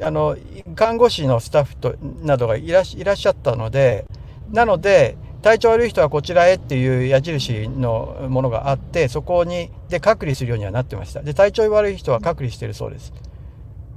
[0.00, 0.36] あの
[0.76, 4.04] 看護師のスタッフとなどがいらっしゃったので、
[4.52, 11.22] なので、体調悪い人はこちらへっていう矢印のものがあってそこにで隔離するようにはなってました。
[11.22, 13.12] で体調悪い人は隔離してるそうです。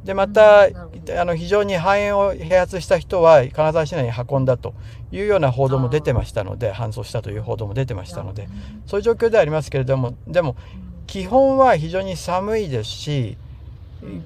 [0.04, 0.70] でまた、あ
[1.26, 4.74] の非常に肺炎を併発した人は金沢市内に運んだと
[5.12, 8.50] いうような報道も出てましたので搬送したという報道も出てましたので
[8.88, 10.56] そういう状況ではありますけれどもでも
[11.06, 13.38] 基本は非常に寒いですし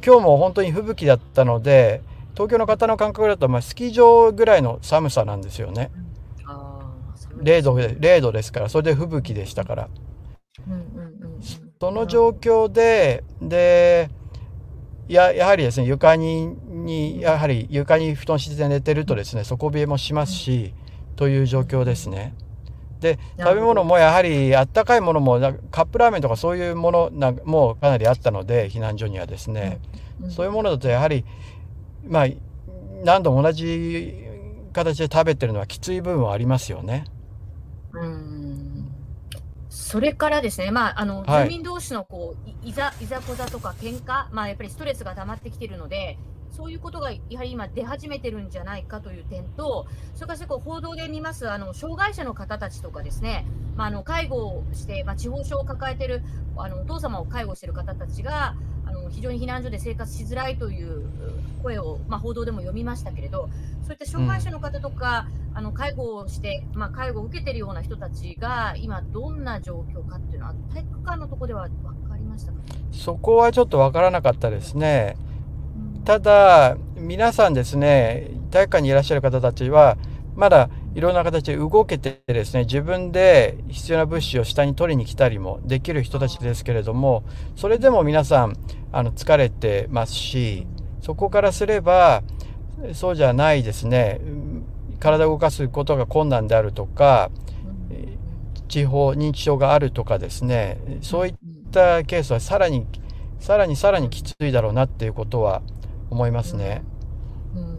[0.06, 2.02] 今日も本当に吹雪だったので
[2.36, 5.92] 東京の方の感覚だとまあスキー場ぐらいの寒さなんですよね。
[7.42, 9.90] 0度で0度ですからそれで吹雪でしたから、
[11.80, 14.10] その状況でで
[15.08, 20.74] ややはりですね床ににやはり床に布団敷いて寝てるとですね底冷えもしますし、
[21.16, 22.34] という状況ですね。
[23.00, 29.80] で食べ物もやはりあったかいものもカップラーメンとかそういうものなもかなりあったので避難所にはですね、
[30.30, 31.26] そういうものだとやはり
[32.08, 32.28] まあ
[33.04, 34.16] 何度も同じ
[34.74, 37.06] 形で食べてるのはきつい部分はありますよね。
[38.02, 38.92] うん。
[39.70, 46.18] それからですね、まあ、あの、はい、住民同士のこういざいざこざとか喧嘩、まあ、やっぱりストレスが溜まってきているので、
[46.56, 56.24] そういうことがやはり今出始めてるんじゃないかという点と、それからこう報道で見ますあの障害者の方たちとかですね、まあ、あの介護をして、まあ、地方症を抱えている
[56.56, 61.10] あのお父様を介護している方たちが、あの非常に避難所で生活しづらいという
[61.62, 63.50] 声を、まあ、報道でも読みましたけれど、
[63.84, 72.58] そういった障害者の方とか、うん、あの介護をして、まあ、介護を受けているような人たちが、今、どんな状況かっていうのは、体育館のところでは分かりましたか？
[72.92, 75.18] そこはちょっと分からなかったですね。
[76.06, 79.98] ただ、皆さんですね、体育館にいらっしゃる方たちは、
[80.36, 87.24] まだいろんな形で動けてですね、自分で必要な物資を下に取りに来たりもできる人たちですけれども、
[87.56, 88.56] それでも皆さん、
[88.92, 90.68] あの、疲れてますし、
[91.02, 92.22] そこからすれば、
[92.94, 94.22] そうじゃないですね、
[95.00, 97.32] 体を動かすことが困難であるとか、
[98.68, 101.36] 地方認知症があるとかですね、そういっ
[101.72, 102.86] たケースはさらに、
[103.40, 105.64] さらにさらにきついだろうなっていうことは
[106.16, 106.82] 思いますね。
[107.54, 107.78] うん。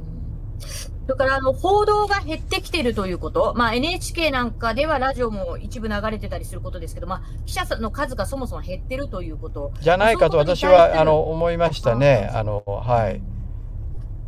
[1.06, 9.72] それからあの報道が減ってきているということ、まあ、NHK なんかではラジオも一部流れてたりすることですけど、まあ、記者の数がそもそも減ってるということ。
[9.80, 12.30] じゃないかと私はあの思いましたね。
[12.34, 13.22] あのはい。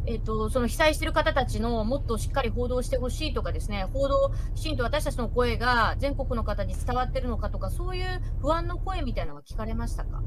[0.06, 3.86] えーと、その被災している方たちのもっとしっかり報道してほしいとかですね。
[3.92, 10.22] 報道きちんと私たちの声が全国の方に伝わってるのかとかそういう不安の声みたいなのは聞かれましたか？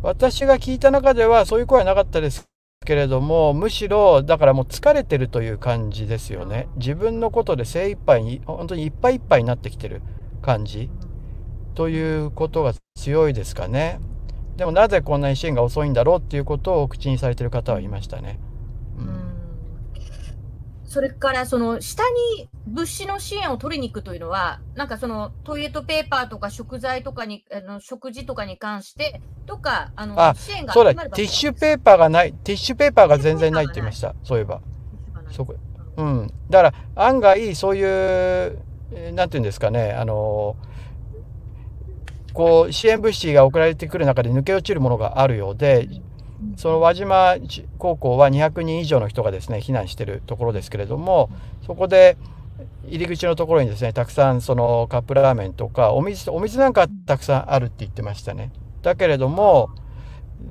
[0.00, 2.49] 私が聞いた中ではそういう声はなかったです
[2.86, 6.66] けれどもむしろだからもう疲れてるという感じですよね。
[6.76, 10.00] 自分のことで精一杯に本当にいっぱいいっぱいになってきてる
[10.40, 10.90] 感じ。
[11.74, 14.00] ということが強いですかね。
[14.56, 18.40] でもなぜこんなに支援が遅いんだろうっていうことを口にされてる方はいましたね。
[20.90, 22.02] それからその下
[22.36, 34.62] に物資の支援を取りに行くというのは、なんかそのトイレットペーパーとか食材とかに、あの食事とかに関してとか、あのあ支援がそうだ、ティッシュペーパーがない、ティッシュペーパーが全然ないって言いました、そういえば。
[35.30, 35.54] そこ
[35.96, 38.58] うん、だから案外そういう
[39.12, 40.56] なんていうんですかねあの
[42.32, 45.88] こう支援物資が送られてくる中で抜け落ちるものがあるようで
[46.56, 47.36] その輪島
[47.78, 51.30] 高校は200人以上の人がですね避難しているところですけれども
[51.66, 52.16] そこで
[52.86, 58.52] 入り口のところにですねたくさんそのカップラーメンとかお水お水なんかたくさんあるって言ってましたね。
[58.82, 59.70] だけれども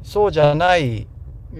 [0.04, 1.08] そうじゃない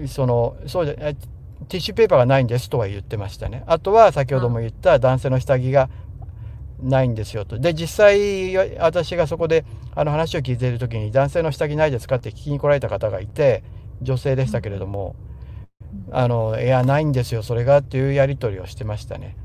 [0.06, 3.64] そのそうじゃティッシュペーパーがないんですとは言ってましたね。
[3.66, 5.90] あとは先ほども言った男性の下着が
[6.82, 7.58] ないんですよと。
[7.58, 9.64] で実際私がそこで
[9.94, 13.62] あの話を聞いている時に男性の下着ないですかって聞きに来られた方がいて
[14.02, 15.16] 女性でしたけれども、
[16.12, 19.36] あのいやないんですよそれがっていうやり取りをしてましたね。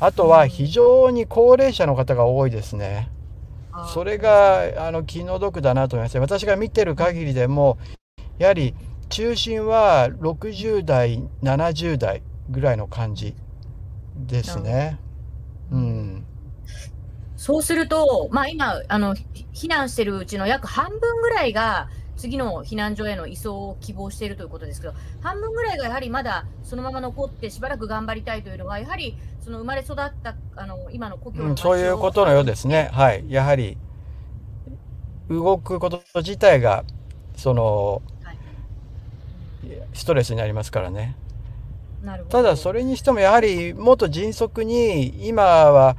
[0.00, 3.10] あとは非常に高齢者の方が多いですね。
[3.92, 7.76] それがあの気の毒だなと思います私が見てる限りでも
[8.38, 8.72] やはり
[9.08, 13.34] 中心は60代70代ぐらいの感じ
[14.16, 14.98] ですね。
[15.70, 16.26] うん。
[17.36, 19.14] そうすると、まあ、今あの
[19.52, 32.90] 避難してるうちの約半分ぐらいが次の避難所への移送を希望しているということですけど、半分ぐらいがやはりまだそのまま残ってしばらく頑張りたいというのは、やはりその生まれ育ったあの今の故郷の、うん、そういうことのようですね。
[32.92, 33.24] はい。
[33.28, 33.76] やはり
[35.28, 36.84] 動くこと自体が
[37.36, 38.38] その、はい、
[39.92, 41.16] ストレスになりますからね。
[42.28, 45.96] ただそれにしてもやはりもっと迅速に今は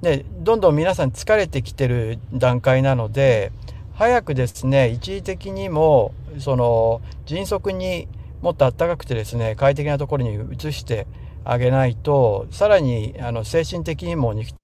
[0.00, 3.50] ねどんどん皆さん疲れてきてる段階なので
[3.94, 8.08] 早くですね一時的にもその迅速に
[8.42, 11.06] もっと暖かくてですね快適なところに移して
[11.44, 14.56] あげないとさらにあの精神的にも肉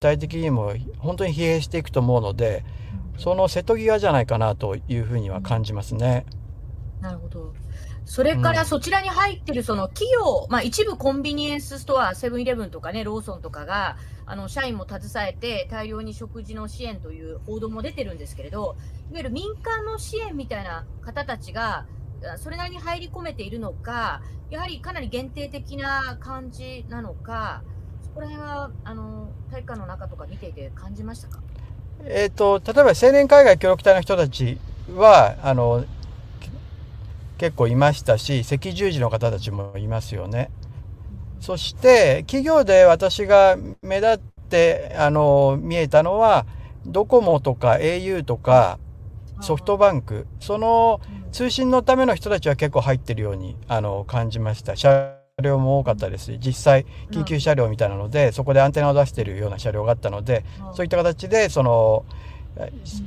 [0.00, 2.64] 体的にも本当に疲弊していくと思うので
[3.18, 6.24] その瀬戸際じゃないかなというふうには感じますね。
[7.02, 7.54] なるほど
[8.10, 18.74] それからそちらに入ってるその企業、うん、まあ、一部コンビニエンスストア、セブンイレブンとかね、ローソンとかが、あの社員も携えて大量に食事の支援という報道も出てるんですけれど、
[19.10, 21.86] いわゆる民間の支援みたいな方たちが、
[22.36, 27.62] それなりに入り込めているのか、やはりかなり限定的な感じなのか、
[28.02, 31.38] そこら辺はあの体育館の中とか見ていて感じましたか？
[32.02, 34.58] えーと、例えば青年海外協力隊の人たち
[34.96, 35.84] はあの
[37.40, 40.50] 結構いましたし赤十字の方たちもいますよね。
[41.40, 46.44] そして企業で私が目立ってあの見えたのは
[46.84, 48.78] ドコモとか au とか
[49.40, 50.26] ソフトバンク。
[50.38, 51.00] その
[51.32, 54.76] 通信のための人たちは結構入ってるようにあの感じました。
[54.76, 62.04] 車両も多かったですし実際緊急車両みたいなのでそこでアンテナを出してるような車両があったのでそういった形でその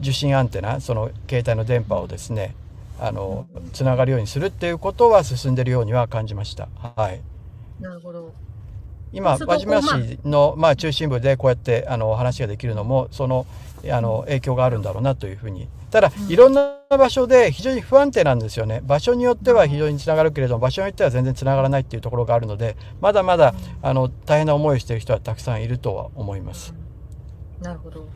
[0.01, 2.55] 受信アンテナその携帯の電波をですね
[2.99, 6.67] あのつながるようにするっていうことは進んでるようには感じました。
[6.95, 7.21] はい。
[7.81, 8.31] なるほど。
[9.11, 13.45] 今輪島市のまあ中心部でこうやってあの話ができるのもその
[13.91, 15.67] あの影響があるんだろうなというふうに。
[15.91, 18.81] ただいろんな場所で非常に不安定なんですよね。
[18.83, 23.53] 場所によっては非常につながるけれども場所によっては全然つながらないっていうところがあるのでまだまだ
[23.83, 26.73] あの大変な思いをしている人はたくさんいるとは思います。
[27.61, 28.07] なるほど。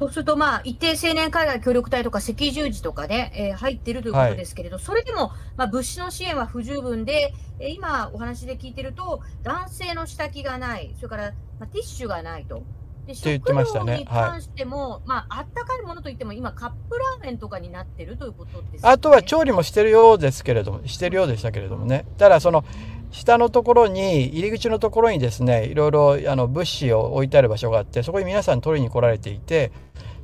[0.00, 12.62] そうすると、まあ、一定青年海外協力隊とか赤十字とかで、えー、入っているということですけれど、はい、それでも、まあ、物資の支援は不十分で、えー、今お話で聞いてると、男性の下着がない、それから、まあ、ティッシュがないと。
[13.06, 22.06] で食料に関しても、はい、まあ、あったかいものといっても、今、カップラーメンとかになってるということです、ね、あとは調理もしてるようですけれども、してるようでしたけれどもね。
[22.16, 22.64] ただ、その、
[23.10, 29.72] 下のところに入り口のところにですねいろいろあの物資を置いてある場所があってそこに皆さん取りに来られていて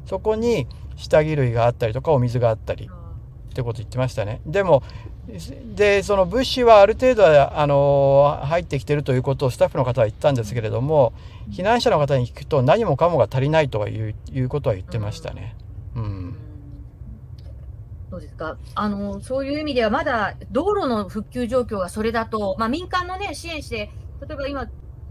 [0.06, 0.66] そこに
[0.96, 4.40] 下着類があったりとかお水があったりってこと言ってましたね。
[4.46, 4.82] でも
[5.74, 11.12] でその物資はある程度はあの入ってきてるということをスタッフの方は言ったんですけれども
[11.50, 15.56] 避難者の方に聞くと何もかもが足りないとはいういうことは言ってましたね。
[15.96, 16.36] うん
[18.16, 18.56] そうですか。
[18.74, 23.90] あのそういう意味では、まだ道路の復旧状況がそれだと、まあ、民間の、ね、支援して、
[24.26, 24.60] 例えば今、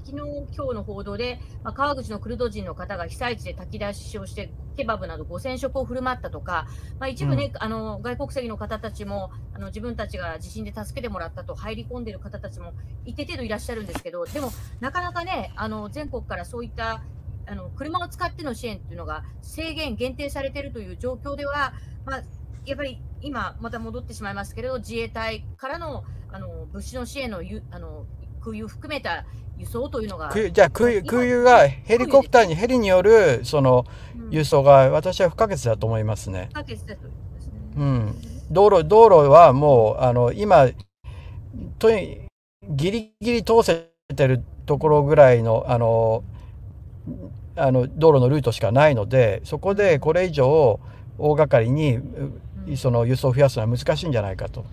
[0.04, 0.18] 昨日
[0.56, 6.66] 今日の報道で、まあ、川口のクルド人の方が被災地で炊き出しをして、ケバブなど5000食を振る舞ったとか、
[7.00, 12.74] まあ、一部ね、うん、あの外国籍の方たちもあの自分たちが地震で助けてもらったと入り込んでいる方たちも
[13.06, 17.04] 一定程度いらっしゃるんですけど、でもなかなかね、あの全国からそういった
[17.48, 21.74] あの車を使っての支援っていうのが制限、限定されているという状況では、
[22.06, 22.24] まあ、
[22.66, 28.06] やっぱり今、また戻ってしまいますけれど、自衛隊からのあの物資の支援のゆあの
[28.42, 29.26] 空輸含めた
[29.58, 30.34] 輸送というのが。
[30.34, 33.86] じゃあ空輸がヘリコプターに、ヘリによるその
[34.30, 36.50] 輸送が私は不可欠だと思いますね。
[36.52, 37.14] 不可欠だとね。
[37.78, 38.16] うん。
[38.52, 40.68] 道路、道路はもう、あの、今、
[41.80, 42.22] とに、
[42.68, 46.24] ギリギリ通せてるところぐらいの、あの、
[47.58, 50.80] あの道路のルートしかないのでそこでこれ以上
[51.18, 52.00] 大掛かりに
[52.76, 54.66] その輸送を増やすのは難しいんじゃないかと。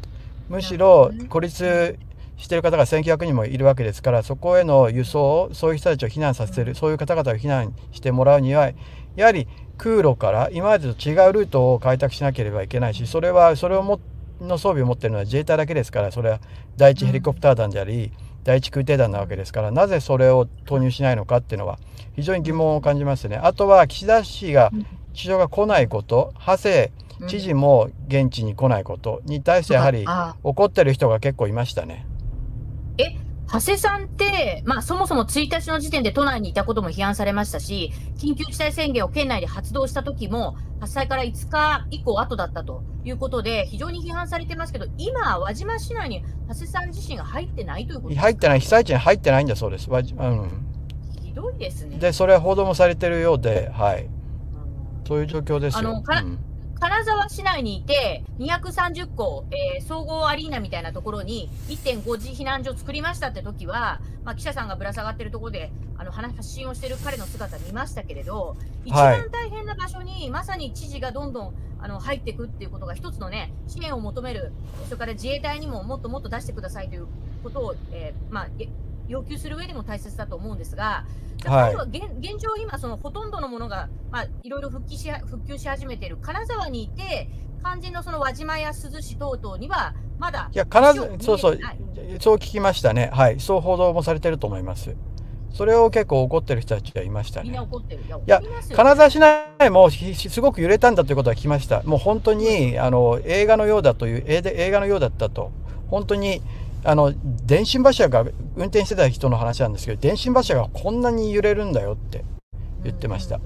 [0.48, 1.98] むしろ孤立
[2.36, 8.72] している方が1900人もいるわけですからそこへの輸送そういう人たちを避難させるそういう方々を避難してもらうには
[9.16, 9.46] やはり
[9.78, 14.00] 空路から今までと違うルートを開拓しなければいけないしそれはそれをも
[14.40, 16.40] の装備を持っているのは自衛隊だけですからそれは
[16.76, 18.12] 第一ヘリコプター団であり
[18.44, 21.78] 第一空挺団なわけですからなぜそれを投入しないのかっていうのは
[22.16, 23.36] 非常に疑問を感じますね。
[23.36, 24.70] あとは岸田氏が
[25.14, 26.90] 地上が来ないこと長谷
[27.28, 30.04] 知事も現地に来ないことに対してやはり
[30.42, 32.06] 怒ってる人が結構いましたね。
[32.98, 33.16] え
[33.52, 49.90] 長谷さんって、まあ、そもそも1日の時点で都内にいたことも批判されましたし、緊急事態宣言を県内で発動した時も、発災から5日以降後だったということで、非常に批判されてますけど、今、輪島市内に長谷さん自身が入ってないということ入ってない、被災地に入ってないんだそうです。
[49.90, 50.66] うん、
[51.22, 51.98] ひどいですね。
[51.98, 54.08] で、それは報道もされてるようで、はい。
[55.06, 55.80] そういう状況ですよ。
[55.80, 56.51] あのうん
[56.82, 74.52] 金沢市内にいて、230個、えー、総合アリーナみたいなところに1.5次避難所作りましたって時は、まあ、記者さんがぶら下がってるところであの発信をしてる彼の姿見ましたけれど、一番大変な場所に、まさに知事がどんどんあの入っていくっていうことが一つのね、支援を求める、
[74.86, 77.06] それから自衛隊にももっともっと出してくださいという
[77.44, 78.48] ことを、えー、まあ、
[79.08, 81.04] 要求する上でも大切だと思うんですが、
[81.44, 87.28] はい、現現状、今、そのほとんどのものが、まあ、いろいろ復帰し復旧し始めている金沢にいて、
[87.64, 91.58] 肝心のその輪島や珠洲市等々には、まだいや金沢そうそう、
[92.20, 94.94] そう聞きましたね、はい、そう報道もされてると思います。
[95.52, 97.50] それを結構怒ってる人たちがいましたね。
[97.50, 97.52] い
[98.26, 98.40] や、
[98.74, 101.82] 金沢市内もすごく揺れたんだということは聞きました。
[101.82, 105.52] もう本当にあの映画のようだという映画のようだったと、
[105.88, 106.40] 本当に
[106.84, 107.12] あの
[107.46, 108.22] 電信柱が
[108.56, 112.24] 運転してた人の話なんですけど電信柱がこんなに揺れるんだよって
[112.82, 113.40] 言ってました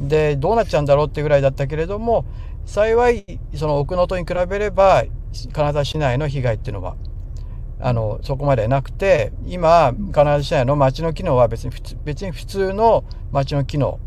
[0.00, 2.24] でどうなっちゃうんだろうってぐらいだったけれども
[2.64, 5.04] 幸いその奥能登に比べれば
[5.52, 6.96] 金沢市内の被害っていうのは
[7.80, 13.98] あのそこまでなくて今金沢市内の街の機能は別に普通別に普通の街の機能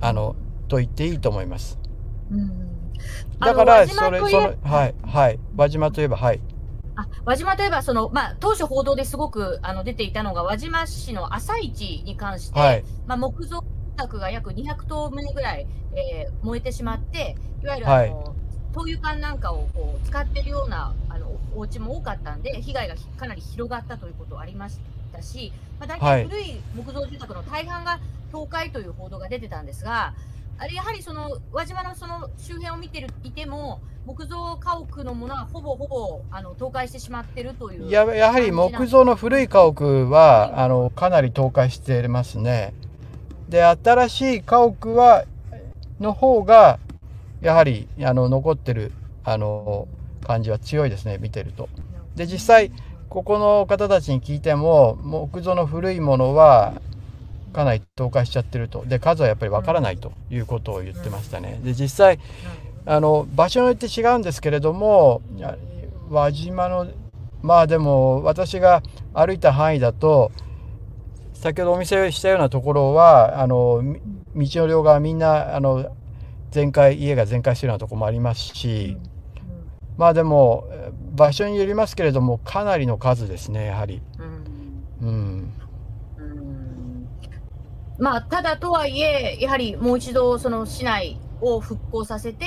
[0.00, 0.34] あの
[0.68, 1.78] と言っていいと思います。
[3.38, 6.40] だからそれそのはいはい輪島といえばはい。
[6.96, 13.62] あ輪島といえばその、まあ、当初報道ですごくあの出ていたのが輪島市の朝市に関して、はい、まあ、木造
[13.96, 18.10] 宅が約200棟棟ぐらい、えー、燃えてしまっていわゆるあの、はい、
[18.72, 24.78] 灯油管なんかをこう使っているようなあのお家も多かったんで被害がかなり広がったということありまし
[25.12, 28.00] たし、まあ、大体古い木造住宅の大半が
[28.32, 30.14] 倒壊という報道が出てたんですが、
[30.58, 42.72] あれやはりその輪島のその周辺を見てるいても木造家屋のものはほぼほぼあの倒壊してしまってるというややはり木造の古い家屋はあのかなり倒壊してますね。
[43.48, 45.24] で新しい家屋は
[46.00, 46.78] の方が
[47.40, 48.92] やはりあの残ってる
[49.24, 49.88] あの
[50.24, 51.68] 感じは強いですね見てると。
[52.14, 52.72] で実際
[53.08, 56.80] ここの方たちに聞いても木造の古いものは
[57.56, 58.84] かなり倒壊しちゃってると。
[58.84, 61.58] で数はやっぱりわからないということを言ってましたね。
[61.64, 62.18] で実際
[62.84, 65.22] あの場所によって違うんですけれども
[66.10, 66.86] 輪島の
[67.40, 68.82] まあでも私が
[69.14, 70.32] 歩いた範囲だと
[71.32, 73.82] 先ほどお見せしたようなところはあの
[74.34, 75.96] 道の両側みんなあの
[76.50, 78.98] 全壊家が全壊してるようなところもありますし
[79.96, 80.68] まあでも
[81.14, 84.02] 場所によりますけれどもかなりの数ですねやはり。
[85.00, 85.65] うん、うん
[87.98, 92.46] まあ、ただとはいえ、やはりもう一度その市内を復興させて、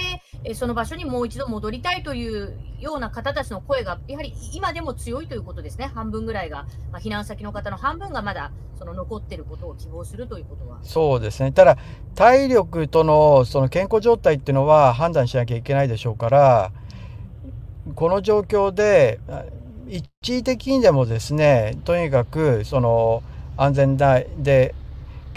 [0.53, 10.77] その場所にもう一度戻りたいというような方たちの声が、やはり今でも強いということですね、半分ぐらいが、まあ、避難先の方の半分がまだその残っていることを希望するということは。
[10.83, 11.77] そうですね、ただ、
[12.15, 16.71] 体力とのその健康状態っていうのは判断しなきゃいけないでしょうから、
[17.95, 19.19] この状況で、
[19.87, 23.23] 一時的にでもですね、とにかくその
[23.57, 24.75] 安全で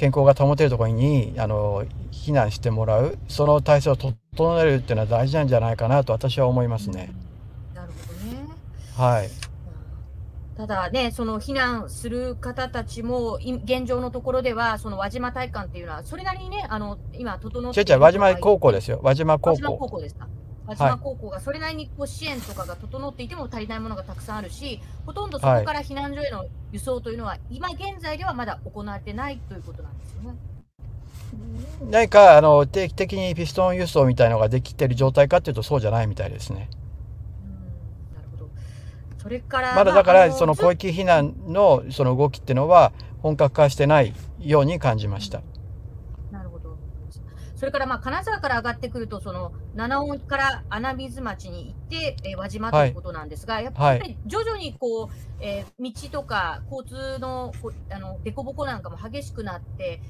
[0.03, 4.15] 健康が保てるところにあの避難してもらうその体制を整
[4.59, 7.13] えるっていうのは大事なんじゃないかなと私は思いますね。
[7.73, 8.49] なるほどね。
[8.97, 9.29] はい。
[10.57, 13.35] ただね、その避難する方たちも、
[13.65, 19.51] 現状のところでは、その輪島体感っていうのは、それなりにね、あの今、整って違う違う、輪島高校ですよ、輪島高校。
[19.51, 20.27] 輪島高校ですか？
[20.67, 30.37] 輪島高校がそれなりにこう支援とかが整っていても足りないものがたくさんあるし、ほとんどそこから避難所への輸送というのは、今現在ではまだ行われてないということなんですよね。
[31.91, 36.69] 何かあの定期的にピストン輸送みたいのができてる状態かっていうとそうじゃないみたいですね。
[38.15, 38.51] なるほど
[39.19, 42.93] それからまだだからその広域避難のその動きっていうのは
[43.23, 45.43] 本格化してないように感じました。
[47.63, 55.09] それからまあ金沢から上がってくるとその七尾から穴水町に行って、えー、輪島ということなんですが、はい、やっぱり徐々にこう、
[55.41, 60.01] えー、道とか交通のこあの凸凹なんかも激しくなって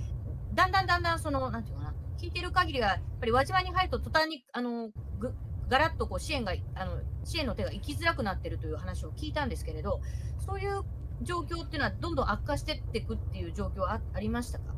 [0.55, 5.35] だんだんだんだんその、なんていうかな、聞いてる限りは、やっぱり輪島に入ると途端に、あの、ぐ、
[5.69, 10.01] ガラッとこう支援が、あの、支援の手が行きづらくなってるという話を聞いたんですけれど、
[10.45, 10.83] そういう
[11.23, 14.75] 状況っていうのはどんどん悪化してっていくっていう状況はありましたか？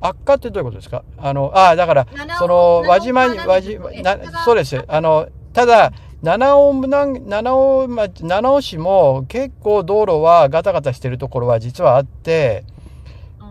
[0.00, 1.04] 悪化ってどういうことですか？
[1.18, 2.06] あの、ああ、だから、
[2.38, 4.82] その、輪島に、輪島、な、そうです。
[4.88, 5.92] あの、ただ、
[6.22, 12.64] 七尾七尾町、七尾市も結構道路はガタガタしてるところは実はあって、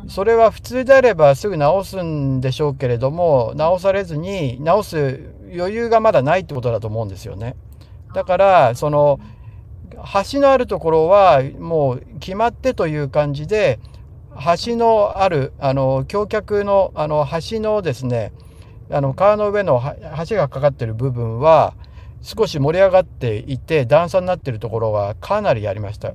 [0.08, 7.56] それは普通であればすぐ直すんでしょうけれども直されずに直す余裕がまだないってことだと思うんですよね。
[8.14, 9.20] だからその
[10.32, 13.80] 橋のあるところはもう決まってという感じで
[14.58, 18.32] 橋のあるあの橋脚のあの橋のですね
[18.90, 19.82] あの川の上の
[20.28, 21.76] 橋がかかってる部分は
[22.22, 26.14] 少し盛り上がっていて段差になってるところはかなりありました。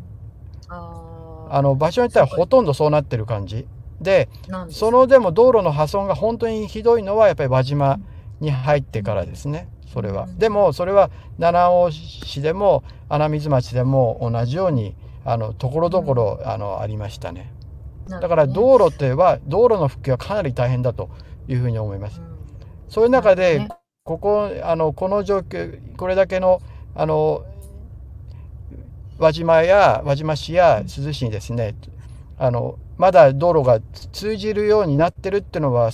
[1.51, 3.67] あの場所によってはほとんどそうなってる感じ。
[4.01, 4.29] で
[4.71, 8.01] そのでも道路の破損が本当にひどいのはやっぱり輪島
[8.41, 10.27] に入ってからですねそれは。
[10.27, 17.54] でもそれは七尾市でも穴水町でも同じようにあのところどころあのありましたね。
[18.09, 21.11] だから道路っては道路の復旧はかなり大変だと
[21.49, 22.21] いうふうに思います。
[22.89, 23.69] そういう中で
[24.05, 26.61] ここあのこの状況これだけの
[26.95, 27.45] あの
[29.19, 31.75] 輪島や輪島市や珠洲市にですね
[32.39, 33.81] あのまだ道路が
[34.13, 35.91] 通じるようになってるっていうのは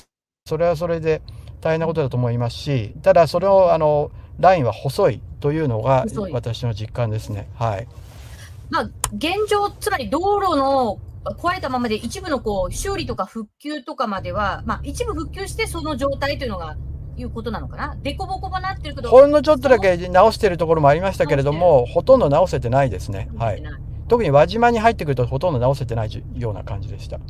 [0.46, 1.22] それはそれで
[1.60, 7.48] 大変なことだと思いますしただそれをあのラインは細いというのが私の実感ですね。
[7.54, 7.86] はい、
[8.70, 8.82] まあ、
[9.14, 16.76] 現状つまり道路の壊れたままで一部のこう修理とか復旧とかまでは、まあ、一部復旧してその状態というのが
[17.16, 23.28] いうことなのかな、でこぼこぼなってるけど、ほんのちょっとだけ直してるところもありましたけれども、ほとんど直せてないですね。
[23.36, 23.62] はい。
[24.08, 27.20] 特に輪島に入ってくるとほとんど直せてないような感じでした。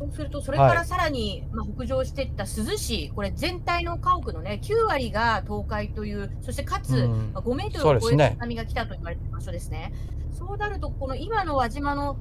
[0.00, 9.92] そうすると、それからさらに、まあ、北上していった珠洲市、これ全体の家屋のね、9割が倒壊という、そしてかつ、うん、5メートルを超える津波が来たと言われてる場所ですね。
[10.32, 12.16] そう、ね,、なると、この今の輪島の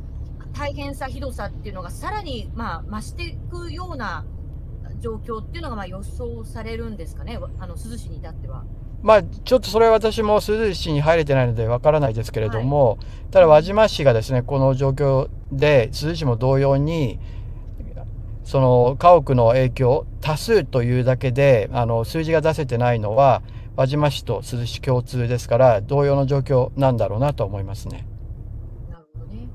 [0.51, 4.25] 大変さ、ひどさっていうのがさらに、まあ、増していくような
[4.99, 8.65] 状況っていうのがまあ予想されるんですかね、あの珠洲市に至っては。
[9.01, 12.97] まあ、ちょっとそれは私も珠洲市に入れてないのでわからないですけれども、はい、
[13.31, 17.17] ただ輪島市がですねこの状況で珠洲市も同様に
[18.49, 23.43] その家屋の影響多数というだけであの数字が出せてないのは
[23.75, 28.07] 輪島市と珠洲市共通ですから同様の状況なんだろうなと思いますね。
[28.89, 29.49] なるほどね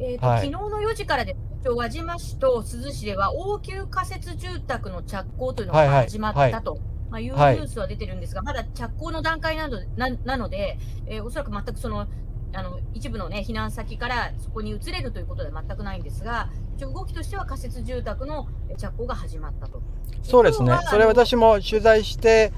[0.00, 6.72] えーと、はい、昨日の4時からで輪島市と珠洲市では応急仮設住宅の着工というのが始まったと。
[6.72, 12.08] はいはいはいまあ、いうニュースは出てるんですが、はい、まだ着工の段階なのななので、えー、おそらく全くその
[12.54, 19.82] あの一部の、ね、避難先からそこに移れるということでは全くないんですが、一応動きとしては仮設住宅の着工が始まったと。
[20.22, 22.52] そうですね、それ私も取材して、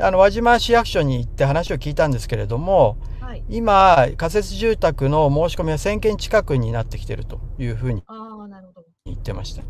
[0.00, 8.02] あの輪島市役所に行って話を聞いたんですけれども、はい、今、仮設住宅の申し込みは1000件近くになってきているというふうに
[9.04, 9.62] 言ってました。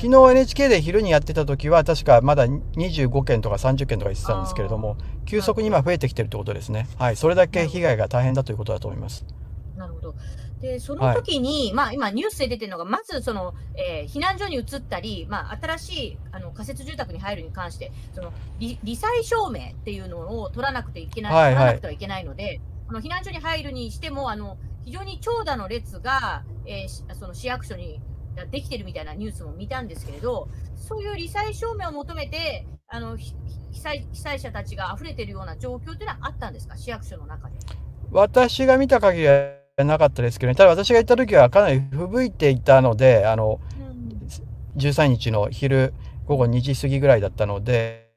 [0.00, 4.96] 昨日 NHK で昼にやってた時は確かまだ25件とか30件とか言ってたんですけれども
[5.26, 6.88] 急速に今増えてきてるってことですね。
[6.98, 7.16] はい。
[7.16, 9.26] それだけ被害が大変だということだと思います。
[9.76, 10.14] なるほど。
[10.62, 28.00] でその時に、はい、まあ、今、ニュースで出てるのが、まずその、えー、避難所に移ったり、まあ、新しいあの仮設住宅に入るに関して、そのり罹災証明っていうのを取らなくていけない、取らなくてはいけないので、あの避難所に入るにしても、あの非常に長蛇の列が、えー、その市役所に
[28.50, 33.34] できてるみたいなニュースも見たんですけれど、そういう罹災証明を求めて、あの被
[33.72, 37.54] 災被災者たちが溢れてるような状況というのはあったんですか、市役所の中で。
[38.10, 45.94] 私が見た限りはなかったですけどね、ただ私が行った時はかなり吹雪いていたので、あの、うん、13日の昼
[46.26, 48.10] 午後2時過ぎぐらいだったので、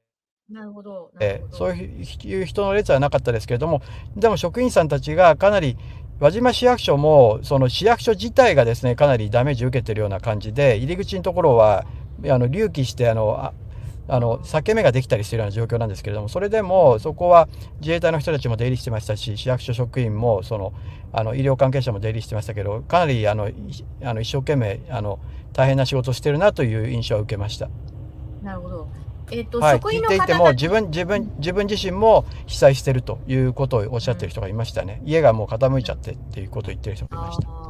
[0.49, 1.11] なるほど。
[1.20, 3.82] えそういう人の列はなかったですけれども、
[4.16, 5.78] でも職員さんたちがかなり、
[6.24, 11.86] 輪島市役所も、その市役所自体がですね、かなりダメージ受けてるような感じで、入り口のところは、
[12.24, 13.51] あの隆起してあの
[14.07, 17.49] あの裂け目ができたりするような状況なんですけれどもそれでもそこは
[17.82, 20.74] 自衛隊の人たちも出入りしてましたし市役所職員もその
[21.11, 23.49] あの医療関係者も出入りしてましたけどかなりあの
[24.03, 25.19] あの一生懸命あの
[25.53, 27.69] 大変な仕事をしてるなという印象を受けました。
[28.41, 28.88] なるほど
[29.34, 37.64] えーとはい、聞いていても自分自分自分自身も被災してるということをおっしゃってる人がいましたね、うん、家がもう傾いちゃってっていうことを言ってる人がいました。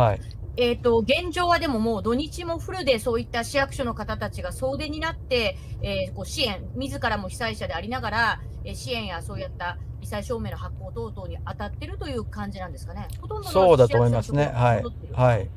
[0.00, 0.20] はい、
[0.56, 13.06] えーと、現状はでももう土日もフルでそういった市役所の方たちが総出になって、えー、こう支援、自らも被災者でありながら、えー、支援やそういった被災証明の発行等々に当たってるという感じなんですかね。
[13.20, 14.46] ほとんどそうだと思いますね。
[14.52, 14.84] はい。
[15.12, 15.48] はい。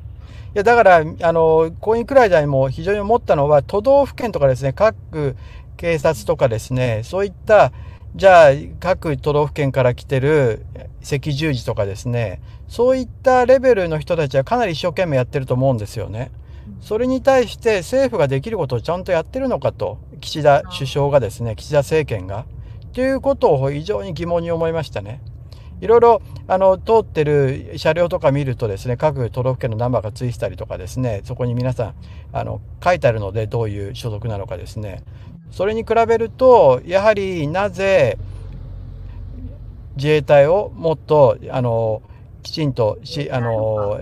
[0.53, 5.35] いやだからあの婚姻くらいでも非常に思ったのは都道府県とかですね各
[5.77, 7.71] 警察とかですねそういった
[8.15, 10.65] じゃあ各都道府県から来てる
[11.01, 16.31] 赤十字とかですねそういったレベルの人たちはかなり一生懸命やってると思うんですよね。
[16.79, 22.45] それに対して政府ができることをちゃんとやってるのかと岸田首相がですね岸田政権が
[22.93, 25.21] ということを非常に疑問に思いましたね。
[25.81, 31.93] いろいろあの通ってる車両とか見るとですね各都道府県のナンバーがついてたりとかですねそこに皆さん
[32.31, 35.03] あの書いてあるのでどういう所属なのかですね。
[35.49, 38.17] それに比べるとやはりなぜ
[39.97, 42.01] 自衛隊をもっとあの
[42.41, 43.99] きちんとしあの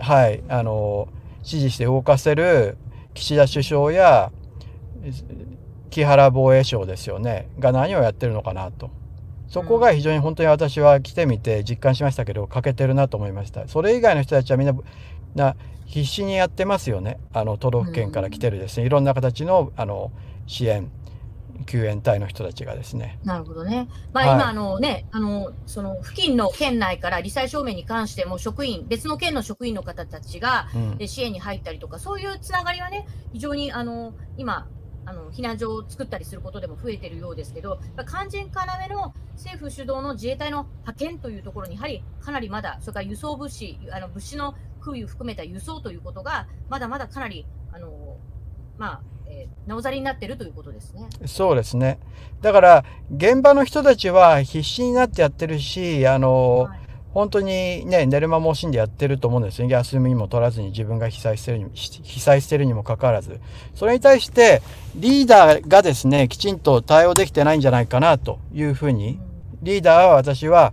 [0.00, 1.08] はいあの
[1.42, 2.76] 支持して動かせる
[3.14, 4.32] 岸田首相や
[5.90, 8.90] 木原防衛省ですよねが何をやってるのかなと。
[9.48, 13.66] そこが非常に本当に私は来てみて実感しましたけど欠けてるなと思いました。
[13.68, 14.74] それ以外の人たちはみんな
[15.34, 17.18] な必死にやってますよね。
[17.32, 18.86] あの都道府県から来てるですね。
[18.86, 20.12] いろんな形のあの
[20.46, 20.90] 支援
[21.66, 23.18] 救援隊の人たちがですね。
[23.24, 23.88] なるほどね。
[24.12, 30.68] まあ、今、はい、あのね、あの、その付近の県内から罹災証明に関しても職員、別の県の職員の方たちが、
[30.98, 34.66] うん、支援に入ったりとか、そういうつながりはね、非常に、あの、今、
[35.08, 48.18] あの避難所を作ったりすることでも増えているようですけど、肝心要の政府主導の自衛隊の派遣というところに、やはりかなりまだ、それから輸送物資、あの物資の空輸含めた輸送ということが、まだまだかなり、あの
[48.76, 51.08] まあ、えー、なおざりになっているということですね。
[51.24, 51.98] そうですね。
[52.42, 56.80] だから、現場の人たちは必死になってやってるし、あの、はい、
[57.14, 59.68] 本当にね、寝る間も惜しんでやってると思うんですよ。
[59.68, 63.40] 休みも取らずに自分が被災してるにも、被災してるにもかかわらず。
[63.74, 64.62] それに対して、
[64.94, 69.18] リーダーがですね、きちんと対応できてないんじゃないかなというふうに、
[69.62, 70.72] リーダーは私は、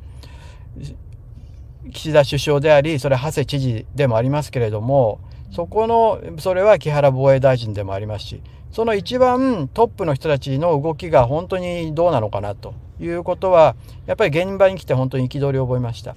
[1.91, 5.19] 岸田首相であり、それ、長谷知事でもありますけれども、
[5.51, 13.75] そこの、それは木原防衛大臣でもありますし、その一番トップの人たちの動きが本当にどうなのかなということは、
[14.05, 16.15] やっぱり現場に来て本当に憤りを覚えました。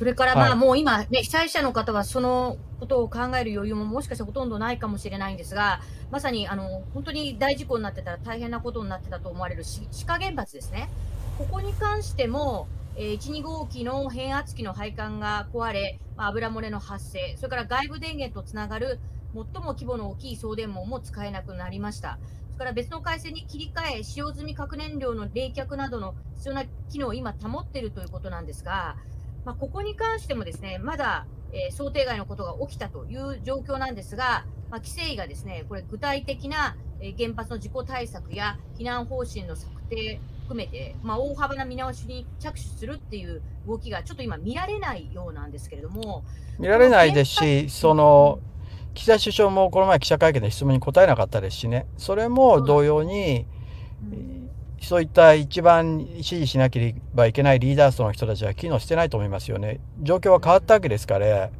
[0.00, 10.88] それからまあもう今、ね、被災者の方はそのことを考える余裕ももしかしたらほとんどないかもしれないんですが、まさにあの本当に大事故になってたら大変なことになってたと思われる志賀原発ですね。
[11.36, 12.66] ここに関しても、
[12.96, 18.98] えー、1、2号機の変圧器の配管が壊れ、まあ、油漏れの発生、それから外部電源とつながる
[19.34, 22.18] 最も規模の大きい送電網も使えなくなりました。
[22.60, 28.96] から別の回線に切り替え、使用済み核燃料の冷却などの必要な機能を今保っているということなんですが、
[29.46, 46.24] まあ、ここに関してもですね、まだ、えー、想定外のことが起きたという状況なんですが、まあ、規制委がですね、これ具体的な、え原発の事故対策や避難方針の策定含めて、まあ、大幅な見直しに着手するっていう動きがちょっと今見られないようなんですけれども
[46.58, 48.38] 見られないですしその
[48.94, 51.86] 岸田首相もこの前記者会見で質問に答えなかったですしね。
[51.96, 53.46] それも同様に、
[54.02, 59.80] うん、そういった一番支持しなければいけないリーダー層の人たちは機能してないと思いますよね。
[60.02, 61.50] 状況は変わったわけですからや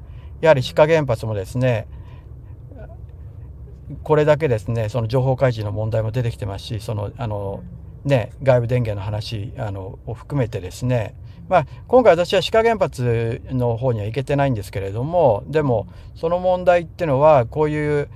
[0.42, 1.86] はり志賀原発もですね
[4.02, 7.62] これだけですねその情報開示の問題も出てきてますしそのあの、
[8.04, 11.14] ね、外部電源の話あのを含めてですね
[11.50, 18.08] まあ、今回私は志賀原発の方には行けてないんですけれどもでもその問題っていうのはこういう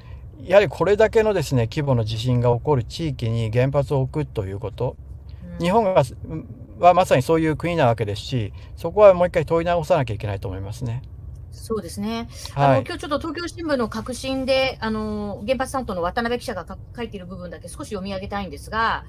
[0.44, 4.96] やはりこれだけのですね規模の地震が起こる地域に原発を置くということ、
[5.58, 6.04] うん、日本が
[6.78, 11.02] はまさにそういう国なわけですしそこはもう一回問い直さなきゃいけないと思いますね。
[11.50, 12.28] そうですね。
[12.52, 19.04] はい、あの今日ちょっと東京新聞の革新で、あの原発担当の渡辺記者が書いている部分だけ少し読み上げたいんですが、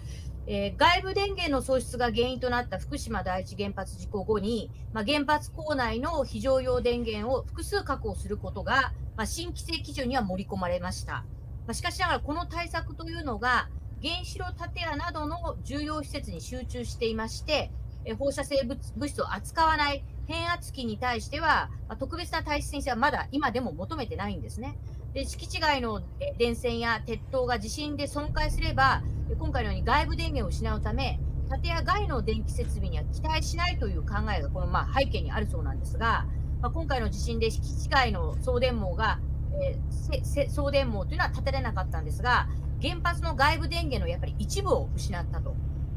[0.47, 11.25] えー、外部電源の喪失が原因となった福島第一原発事故後に、まあ、原発構内の非常用電源を複数確保することが、まあ、新規制基準には盛り込まれました。
[11.65, 13.69] まあ、しかしながら、この対策というのが、
[14.03, 17.71] 原子炉建屋などの重要施設に集中していまして、
[18.05, 24.77] え放射性物質を扱わない変圧器に対しては、まあ、特別な耐震性はまだ今でも求めてないんですね。
[25.15, 26.01] で敷地外の
[26.37, 29.01] 電線や鉄塔が地震で損壊すれば、
[29.39, 31.21] 今回のように外部電源を失うため、
[31.63, 36.25] 建屋外の電気設備には期待しないという考えがこのまあ背景にあるそうなんですが、
[36.61, 39.19] まあ、今回の地震で敷地外の送電網が、
[39.63, 42.49] えー、送電網というのは立てれなかったんですが、
[42.81, 45.55] 原発の外部電源のやっぱり一部を失ったと。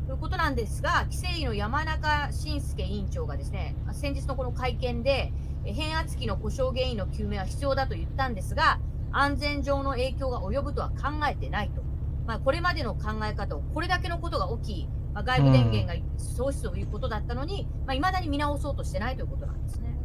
[0.09, 5.33] いうことなんですが、規制委の山中伸介委員長がですね、先日のこの会見で、
[5.65, 8.79] 変圧器の故障原因の究明は必要だと言ったんですが、
[9.13, 11.83] 安全上の影響が及ぶとは考えてないと。
[12.27, 19.97] まあ、これまでの考え方を、これだけのことが起き、まあ、外部電源が喪失ということだったのに、まあ、未だに見直そうとしてないということなんですね。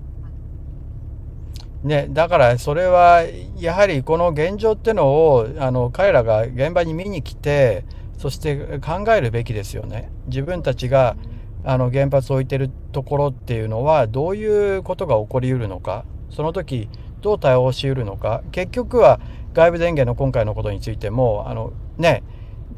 [1.83, 3.23] ね、だからそれは
[3.57, 7.83] やはりこの現状っていうのをあの彼らが現場に見に来て
[8.17, 10.09] そして考えるべきですよね。
[10.27, 11.17] 自分たちが
[11.65, 16.89] あの原発を置いてるところっていうのはどういうことが起こりうるのかその時
[17.24, 18.43] どう対応しうるのか。
[18.51, 19.19] 結局は
[19.53, 22.24] 外部電源の今回のことについてもあのね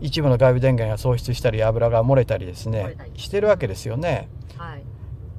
[0.01, 4.29] 一部の外部電源が喪失したり油が漏れたりですねしてるわけですよね。
[4.57, 4.83] はい、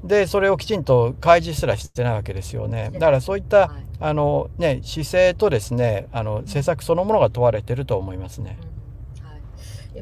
[0.04, 2.90] でそれをきちんと開示すらしてないわけですよね。
[2.92, 3.68] だからそういった、はい、
[4.00, 8.58] あのね姿勢とですねあの政策そのものが問われてると思いますね。
[8.70, 8.75] うん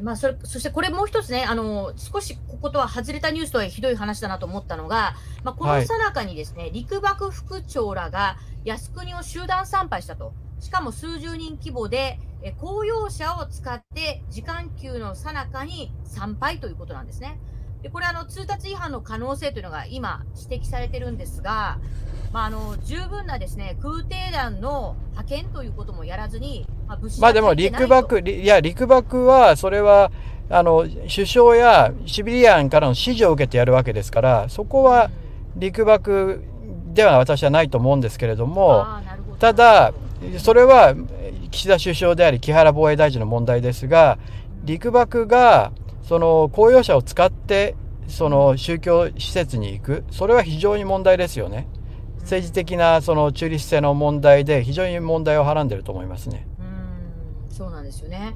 [0.01, 17.39] まあ、それそしてこれもう一つね、あの少しこことは外れたニュースとはひどい話だなと思ったのが、まあ、このさなかにですね、はい、陸幕副長らが靖国を集団参拝したと、しかも数十人規模で、え公用車を使って時間給のさなかに参拝ということなんですね。
[17.81, 21.79] でこれあの通達違反の可能性というのが今指摘されてるんですが、
[22.35, 30.11] まあ、あの十分なですね空挺団の派遣ということもやらずに、まあ、まあでも陸幕いや陸幕はそれは
[30.49, 35.11] あの首相やシビリアンからの指示を受けてやるわけですからそこは
[35.55, 36.43] 陸幕
[36.93, 38.85] では私はないと思うんですけれども、
[39.39, 39.93] ただ
[40.37, 40.93] それは
[41.51, 44.19] 岸田首相であり木原防衛大臣の問題ですが
[44.65, 45.71] 陸幕が
[46.03, 47.75] その公用車を使って
[48.09, 50.03] その宗教施設に行く。
[50.11, 51.67] それは非常に問題ですよね
[52.25, 56.63] 政治的なその中立性の問題で非常に問題をはらんでると思いますねう
[57.51, 58.35] んそうなんですよね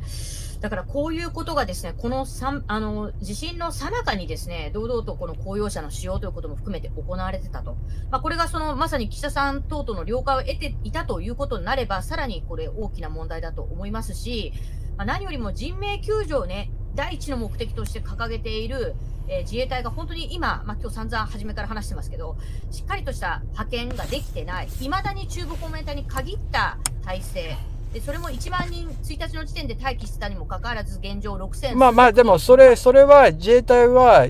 [0.62, 2.26] だからこういうことがですね、この
[2.68, 7.78] あの地震の最中にですね、堂々とこの公用車の使用ということも含めて行われてたと。
[8.12, 14.52] まあ、これがそのまさに岸田さん等々の了解を得ていたということになれば、さらにこれ大きな問題だと思いますし、
[14.98, 18.94] まあ、何よりも人命救助をね、第一の目的として掲げている、
[19.30, 22.36] えー、自衛隊が本当に今、まあ、今日散々初めから話してますけど、
[22.72, 27.58] しっかりとした派遣ができてない、いまだに中部コメンタに限った体制、
[27.94, 34.28] でそれも1万人、1日の時点で待機してたにもかかわらず、現状6000まあまあ、でもそれ、それは自衛隊は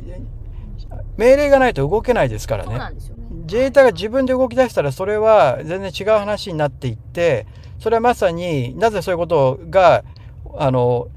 [1.17, 2.77] 命令がないと動けないですからね。
[2.77, 2.91] ね。
[3.45, 7.47] 自衛隊が自分で動き出したら、それは全然違う話になっていって、
[7.79, 10.03] それはまさになぜそういうことが、
[10.55, 11.07] あの、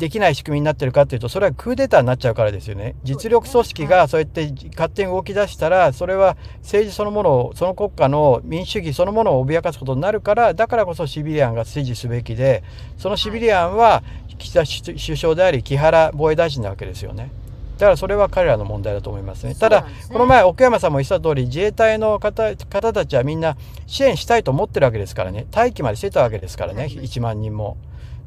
[0.00, 2.96] できない仕組みになってるかっていうとそれはクーデターになっちゃうからですよね。
[3.04, 12.64] 実力組織がそうやって勝手に動き出したらそれは政治そのものをその国家の民主主義そのものを脅かすことになるからだからこそシビリアンが支持すべきで
[12.96, 14.02] そのシビリアンは
[14.38, 17.30] 岸田首相であり木原防衛大臣なわけですよね。
[17.76, 19.54] だからそれは彼らの問題だと思いますね。
[19.54, 27.78] ただ、この前、奥山さんも言った通り、自衛隊の方方たちはみんな支援したいと思ってるわけですからね、待機までしてたわけですからね、1万人も。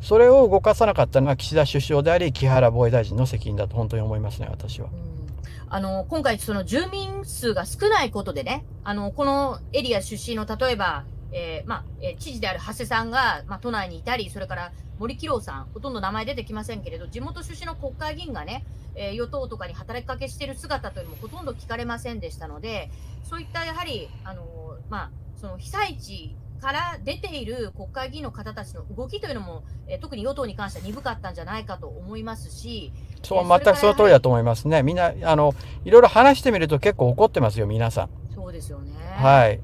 [0.03, 4.89] それを動かさなかったのが岸田首相であり木原防衛大臣の責任だと本当に思いますね、私は。
[5.69, 22.91] あの今回、その住民数が少ないことでね、あのこのエリア出身の例えば、えー、まあえー、知事である長谷さんが、まあ、都内にいたり、それから森喜朗さん、ほとんど名前出てきませんけれど、地元出身の国会議員がね、えー、与党とかに働きかけしている姿というのもほとんど聞かれませんでしたので、
[23.23, 24.43] そういったやはり、あの
[24.89, 32.91] まあ、その被災地から出ている国会議員の方たちの動きというのも、えー特に与党に関しては鈍かったんじゃないかと思いますし、
[33.21, 34.81] そう、全くその通りだと思いますね。
[34.81, 35.53] みんな、あの、
[35.85, 38.09] いろいろ話してみると結構怒ってますよ、皆さん。
[38.33, 38.93] そうですよね。
[39.15, 39.59] はい。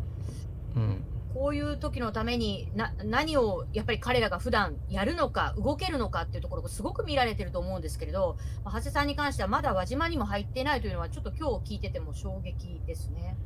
[0.76, 1.04] うん。
[1.34, 13.38] こういう時のためにな何をやっぱり彼らが普段やるのか、動けるのかっていうところがすごく見られてると思うんですけれど、まあ長谷さんに関してはまだ輪島にも入っていないというのは、ちょっと今日聞いてても衝撃ですね。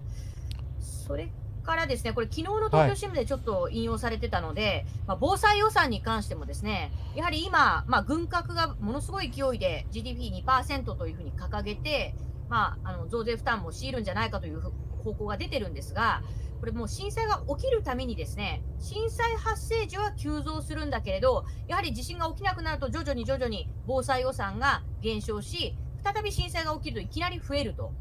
[0.80, 1.30] それ
[1.64, 12.14] からですね、これ、昨日の東京新聞でちょっと引用されてたので、まあ、防災予算に関してもですね、やはり今、まあ、軍拡がものすごい勢いで GDP2% というふうに掲げて、
[12.50, 14.72] まあ、あの増税負担も強いるんじゃないかというふ
[15.04, 16.22] 方向が出てるんですが、
[16.60, 27.92] これもう震災が起きるためにですね、震災発生時は急増するんだけれど、やはり地震が起きなくなると徐々に徐々に防災予算が減少し、再び震災が起きるといきなり増えると。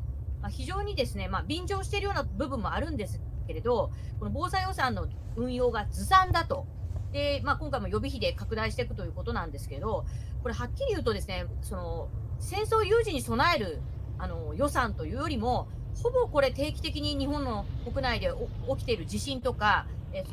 [0.43, 6.67] まあ、非常にですね、まあ、便乗しているような部分もあるんですけれど、この防災予算の運用がずさんだと。
[7.13, 10.05] で、まあ、今回も予備費で拡大していくということなんですけど、
[10.43, 12.09] これはっきり言うとですね、その
[12.41, 13.81] 戦争有事に備える
[14.19, 15.69] あの予算というよりも、
[16.03, 18.33] ほぼこれ定期的に日本の国内で
[18.77, 20.25] 起きている地震とか、え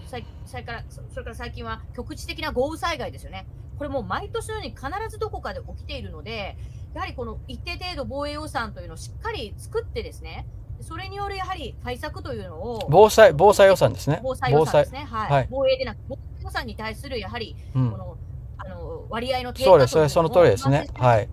[0.47, 3.45] それからそれから最近は局地的な豪雨災害ですよね。
[3.77, 6.57] これも毎年のように必ずどこかで起きているので、
[6.93, 10.47] やはりこの一定程度防衛予算というのをしっかり作ってですね、
[10.81, 14.19] それによるやはり対策というのを、防災、防災予算ですね。
[14.23, 17.97] 防災予算ですね、はいはい防衛でなく、防災予算に対するやはりうんこ。
[17.97, 18.17] の、
[18.57, 21.29] あの割合の低下そうですというのをその通りですねはい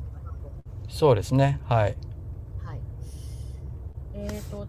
[0.88, 1.60] そうですね。
[1.68, 1.96] はい。
[2.64, 2.80] はい。
[4.14, 4.66] えっ、と、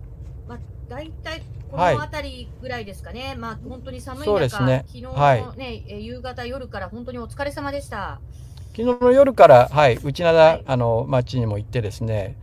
[0.47, 0.59] まあ、
[0.89, 3.35] 大体こはいの辺りぐらいですかね。
[3.37, 8.19] まあ、本当に寒い中、ですね昨日のはいね、えー夕方、夜から本当にお疲れ様でした。
[8.75, 12.35] 昨日の夜から、はい、内灘、はいあの、町にも行ってですね、はい。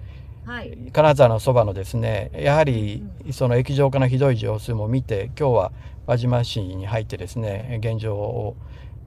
[0.93, 5.73] 金沢のそばのですね、やはり、その液状化のひどい様子も見て、今日は
[6.07, 8.57] 輪島市に入ってですね、現状を、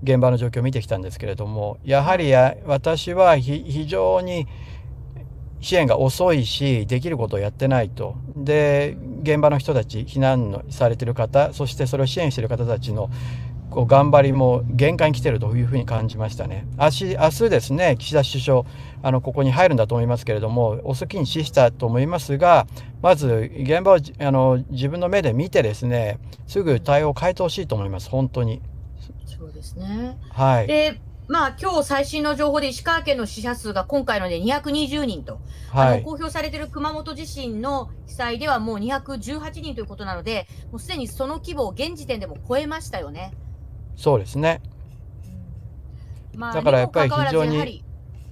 [0.04, 4.48] 現場の状況を見てきたんですけれども、やはりや私はひ非常に
[5.60, 8.16] 支援が遅いし、できることをやってないと。
[8.36, 13.10] で、現場の人たち、避難のされてる方、そしてそれを支援している方たちの
[13.70, 16.66] こう頑張りも限界に来てるというふうに感じましたね。
[16.78, 18.64] 明日明日ですね、岸田首相、
[19.04, 22.68] あのここに入るんだと思いますけれども、遅きに死したと思いますが、
[23.02, 28.62] まず現場をじあの自分の目で見てですね、すぐ対応を変えてほしいと思います、本当に。
[29.26, 30.18] そうですね。
[30.32, 30.68] はい。
[30.68, 35.42] で、まあ、今日最新の情報で石川県の死者数が今回ので220人と、
[35.72, 36.00] あはい。
[36.00, 43.34] の公表されている熊本地震の被災ではもう218人ということなので、もうすでにその規模を現時点でも超えましたよね。
[43.98, 44.62] そうですね。
[46.36, 47.84] まあだからやっぱり非常に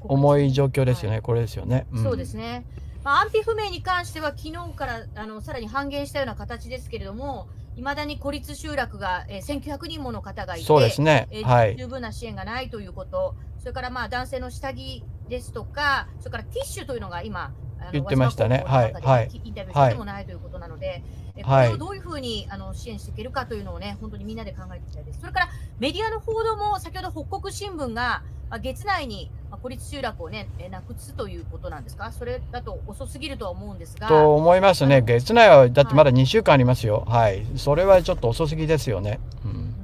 [0.01, 1.87] 重い状況ですよね、はいこれですよね。
[1.91, 2.65] んそうですね。
[3.03, 17.53] まあ、安否不明に関しては、昨日からあのさらに半減したような形ですけれども、いまだに孤立集落が、えー、1900人もの方がいて、そうですねえーはい十分な支援がないということ、それからまあ男性の下着ですとか、それからティッシュというのが今、
[17.91, 21.03] 言ってましたねはいはいインタビューしてもないということなので、
[21.43, 25.19] はいれをどういうふうにあの支援していけるかというのをね、本当にみんなで考えていきたいです。
[25.19, 35.01] それからメディアの報道も、先ほど北国新聞が、まあ、月内にまあ孤立集落をね、えーなくすということなんですか、それだと遅すぎるとは思うんですが、と思いますね。
[35.01, 37.05] 月内はだってまだ2週間ありますよ。
[37.07, 37.45] はい。
[37.57, 39.19] それはちょっと遅すぎですよね。
[39.43, 39.74] うん。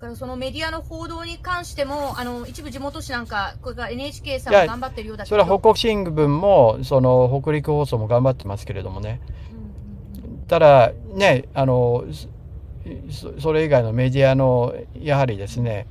[0.00, 9.20] からそのメディアの報道に関しても、あの一部地元紙なんか、これから NHK さんも頑張ってるようだけそど、れは北国新聞も、その北陸放送も頑張ってますけれどもね。
[9.50, 9.70] うんうんうん
[10.48, 12.04] ただ、ね、あの、
[13.10, 15.86] そそれ以外のメディアの、やはりですね、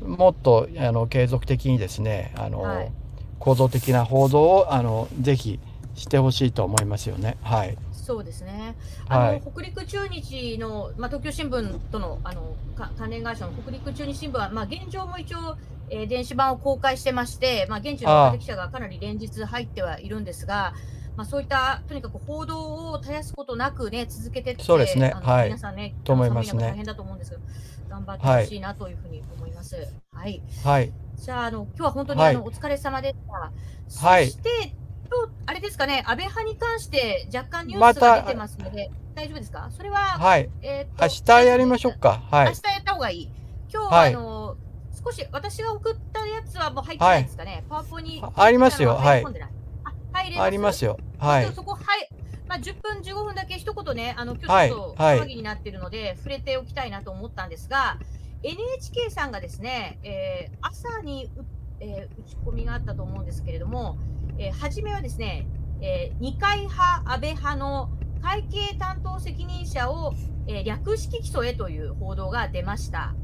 [0.00, 2.92] もっとあの継続的にですね、あの、はい
[3.38, 5.60] 構造的な報道をあのぜひ
[5.94, 7.36] してほしいと思いますよね。
[7.42, 7.76] はい。
[8.06, 8.76] そうですね。
[9.08, 15.56] あの、はい北陸中日の、まあ、東京新聞とのあのか関連会社の北陸中日新聞は、まあ、現状も一応、
[15.90, 20.72] えー電子版を公開してまして、まあ、現地の記者がかなり連日入ってはいるんですが、
[21.16, 27.42] まあ、そういったとにかく報道を絶やすことなく、ね、続けてってそうですねはい皆さんね、と思いますね大変だと思うんですけど、
[27.88, 29.76] 頑張ってほしいなというふうに思います。
[30.12, 30.92] はい、はい。
[31.16, 34.06] じゃあ、あの今日は本当に、はいあのお疲れ様でした。
[34.06, 34.74] はいそして、
[35.08, 39.68] とあれですかね、安倍派に関して若干ニュースが出てますので、大丈夫ですか？
[39.70, 40.48] それは、はい。
[40.62, 41.98] えーと明日やりましょう。
[41.98, 42.22] か。
[42.30, 42.46] はい。
[42.48, 43.30] 明日やった方がいい。
[43.72, 44.56] 今日は、はいあの
[45.04, 47.64] 少し私が送ったやつはもう入ってないですかね？
[47.68, 48.20] パワポに。
[48.24, 49.50] あありますよ入り込んでない
[49.84, 50.46] あ、入れます？
[50.46, 50.98] ありますよ。
[51.18, 51.52] はい。
[51.52, 52.08] そこ、はい。
[52.48, 57.98] まあ、10分、15分だけ一言ね、あの今はい日ちょっとはい騒ぎになっているので、触れておきたいなと思ったんですが、
[58.42, 61.44] NHK さんがですね、えー朝にう、
[61.80, 63.98] えー打ち込みがあったと思うんですけれども、
[64.38, 65.46] えー初めはですね、
[65.80, 67.90] えー二階派、安倍派の
[68.22, 70.14] 会計担当責任者を
[70.46, 73.14] えー、略式起訴へという報道が出ました。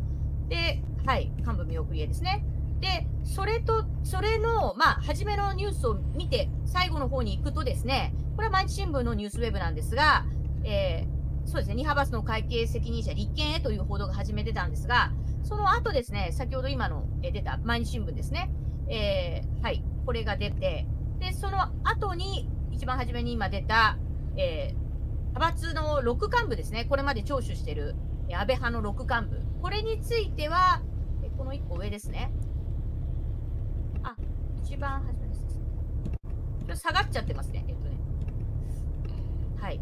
[0.49, 2.45] で、はい、幹部見送りへですね。
[2.81, 10.25] で、それと、それの、まあ、初めのニュースを見て、最後の方に行くとですね、これは毎日新聞のニュースウェブなんですが、
[10.65, 15.13] えー、そうですね、2派閥の会計責任者立憲へという報道が始めてたんですが、
[15.45, 18.51] その後ですね、先ほど今の、え出た毎日新聞ですね、
[18.89, 20.87] えー、はい、これが出て、
[21.23, 23.97] で、その後に、一番初めに今出た、
[24.37, 27.95] えー、派閥の6幹部ですね、これまで聴取している
[28.29, 30.83] 安倍派の6幹部、これについては、
[31.39, 32.33] この1個上ですね。
[34.03, 34.16] あ、
[34.64, 35.41] 一番初めです。
[35.47, 37.64] ちょっと下がっちゃってますね。
[37.68, 37.97] えっとね。
[39.61, 39.81] はい。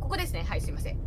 [0.00, 0.44] ここですね。
[0.48, 0.98] はい、すいません。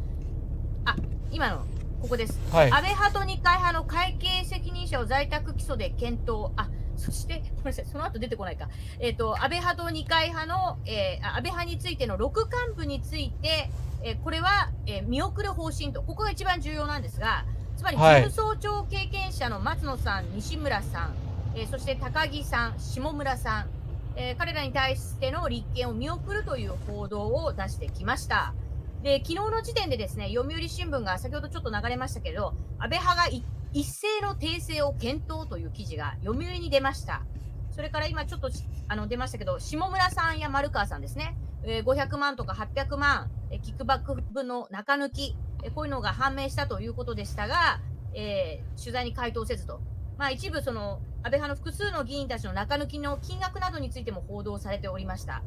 [0.85, 0.95] あ、
[1.31, 1.65] 今の、
[1.99, 2.39] ここです。
[2.51, 6.51] はい、安倍派と二階派の会計責任者を在宅起訴で検討。
[6.55, 6.69] あ、
[6.99, 8.69] そして、ごめんなさい、その後出てこないか。
[8.99, 13.69] えっ、ー、と、安倍派と二階派の、えー、安倍派についての6幹部について、
[14.03, 17.45] えー、これは、えー、見送る方針と、ここが一番重要なんですが、
[17.77, 21.13] つまり、事務総長経験者の松野さん、西村さん、
[21.55, 23.69] えー、そして高木さん、下村さん、
[24.15, 28.53] えー、彼らに対しての立件を見送るという報道を出してきました。
[29.01, 37.21] で、昨日の時点でですね、読売新聞が先ほどちょっと流れましたけど、安倍派が一一斉の訂正を検討という記事が読売に出ました。
[37.71, 38.49] それから今ちょっと
[38.87, 47.79] あの出ましたけど、下村さんや丸川さんですね、え、500万とか800万、え、キックバック分の中抜き、え、こういうのが判明したということでしたが、
[48.13, 49.81] えー、取材に回答せずと。
[50.17, 55.43] まあ、一部その安倍派の複数の議員たちの中抜きの金額などについても報道されておりました。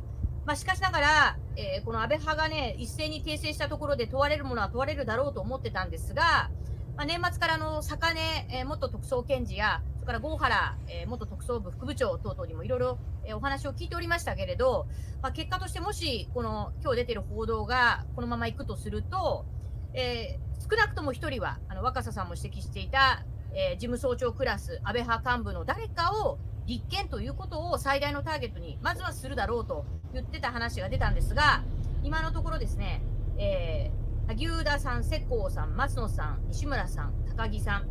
[0.47, 6.51] まあ、しかしながら、えー、この安倍派がね、一斉に訂正したところで問われるものは問われるだろうと思ってたんですが、
[6.97, 8.21] まあ、年末からの坂根、
[8.51, 12.99] えー、元特捜検事や、それから郷原、えー、元特捜部副部長等々にもいろいろ、
[13.35, 14.87] お話を聞いておりましたけれど、
[15.23, 19.47] まあ、結果としてもし、この今日出ている報道がこのままいくとすると、
[19.95, 23.25] えー、少なくとも1人は、あの若狭さんも指摘していた、
[23.55, 31.63] えー、事務総長クラス、安倍派幹部の誰かを立憲ということを最大のターゲットに、まずはするだろうと言ってた話が出たんですが、
[32.03, 33.03] 今のところですね、
[33.39, 34.02] えー、
[34.35, 37.87] 萩生田さん、世耕さん、松野さん、西村さん、高木さん、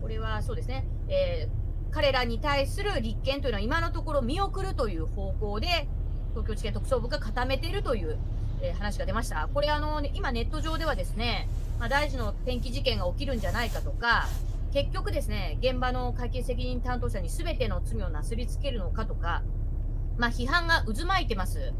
[0.00, 5.88] これはそうですね、えー、彼らに対する立憲というのは今のところ見送るという方向で、
[6.30, 8.18] 東京地検特捜部が固めているという、
[8.62, 9.48] えー、話が出ました。
[9.54, 14.26] これあの、今ネット上ではですね、まあ、大臣の転機事件が起きるんじゃないかとか、
[14.72, 19.42] 結局ですね、現場の会計責任担当者に全ての罪をなすりつけるのかとか、
[20.18, 21.72] まあ、批判が渦巻いてます。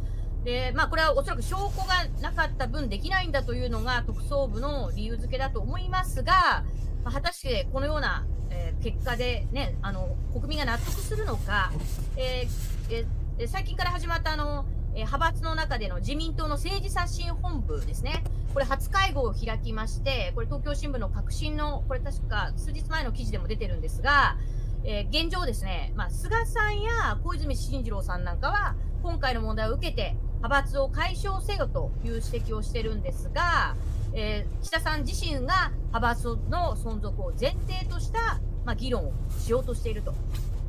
[0.47, 6.64] で、まあ、これはおそらく証拠がなかった分できないんだというのが特捜部の理由付けだと思いますが、
[7.03, 11.72] まあ、果たしてこのような、えー、結果でね、あの、国民が納得するのか、
[12.16, 13.07] えー
[13.38, 18.22] えー、最近から始まったあの、え派閥の中での自民党の政治刷新本部ですね。
[18.55, 24.38] これ初会合を開きまして、これ東京新聞の革新の、これ確か数日前の記事でも出てるんですが、
[24.84, 33.74] え、現状ですね、まあ、菅さんや小泉進次郎さんなんかは、今回の問題を受けて、派閥を解消せよという指摘をしてるんですが、
[34.14, 40.14] えー、岸田さん自身が派閥の存続を前提とした、まあ、議論をしようとしていると。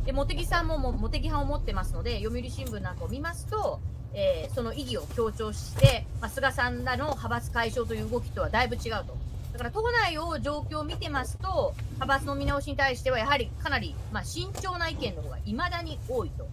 [0.06, 3.82] で茂木さんも茂木派を持ってますので、読売新聞なんかを見ますと、
[4.14, 9.18] えー、その意義を強調して、まあ、菅さんらの派閥解消という動きとはだいぶ違うと。
[9.52, 16.48] だから党内を状況を見てますと、派閥の見直しに対してはやはりかなり、まあ、慎重な意見の方がいまだに多いと。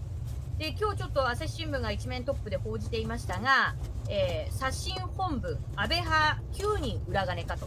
[0.58, 3.74] で、今日ちょっと朝日新聞が一面トップで報じていましたが、
[4.08, 7.66] えー、刷新本部、安倍派9人裏金かと。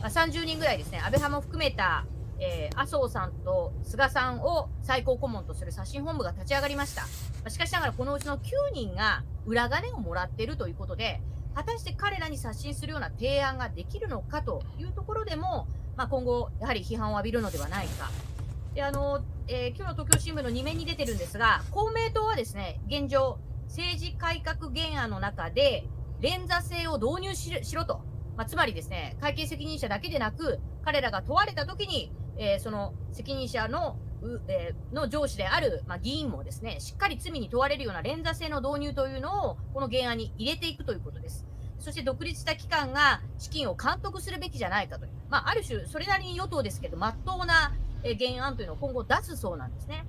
[0.00, 2.04] まあ、30人ぐらいですね、安倍派も含めた
[2.38, 7.02] えー、麻生さんと菅さんを最高顧問とする刷新本部が立ち上がりました。
[7.02, 7.08] ま
[7.46, 8.40] あしかしながら、このうちの9
[8.74, 11.20] 人が裏金をもらっているということで、
[11.54, 15.66] 果たして彼らに刷新するような提案ができるのかというところでも、
[15.96, 18.10] まあ、今後、やはり批判を浴びるのではないか。
[18.74, 23.38] であのえー、今日の東京新聞の2面に出てるんですが、公明党はですね、現状、
[23.68, 25.86] 政治改革原案の中で、
[26.20, 28.00] 連座制を導入しろと。
[28.36, 33.96] まあ、つまりですね、会計責任者だけでなく、彼らが問われたときに、えー、その責任者の
[34.48, 41.46] えー、の上司である、まあ、議員もですね、しっかり罪に問われるような連座制の導入というのを、この原案に入れていくということです。
[41.78, 47.72] そして独立した機関が資金を監督するべきじゃないかという、まあ、ある種、それなりに与党ですけど、まっとうな
[48.14, 50.04] 原案というのを今後出すそうなんですね。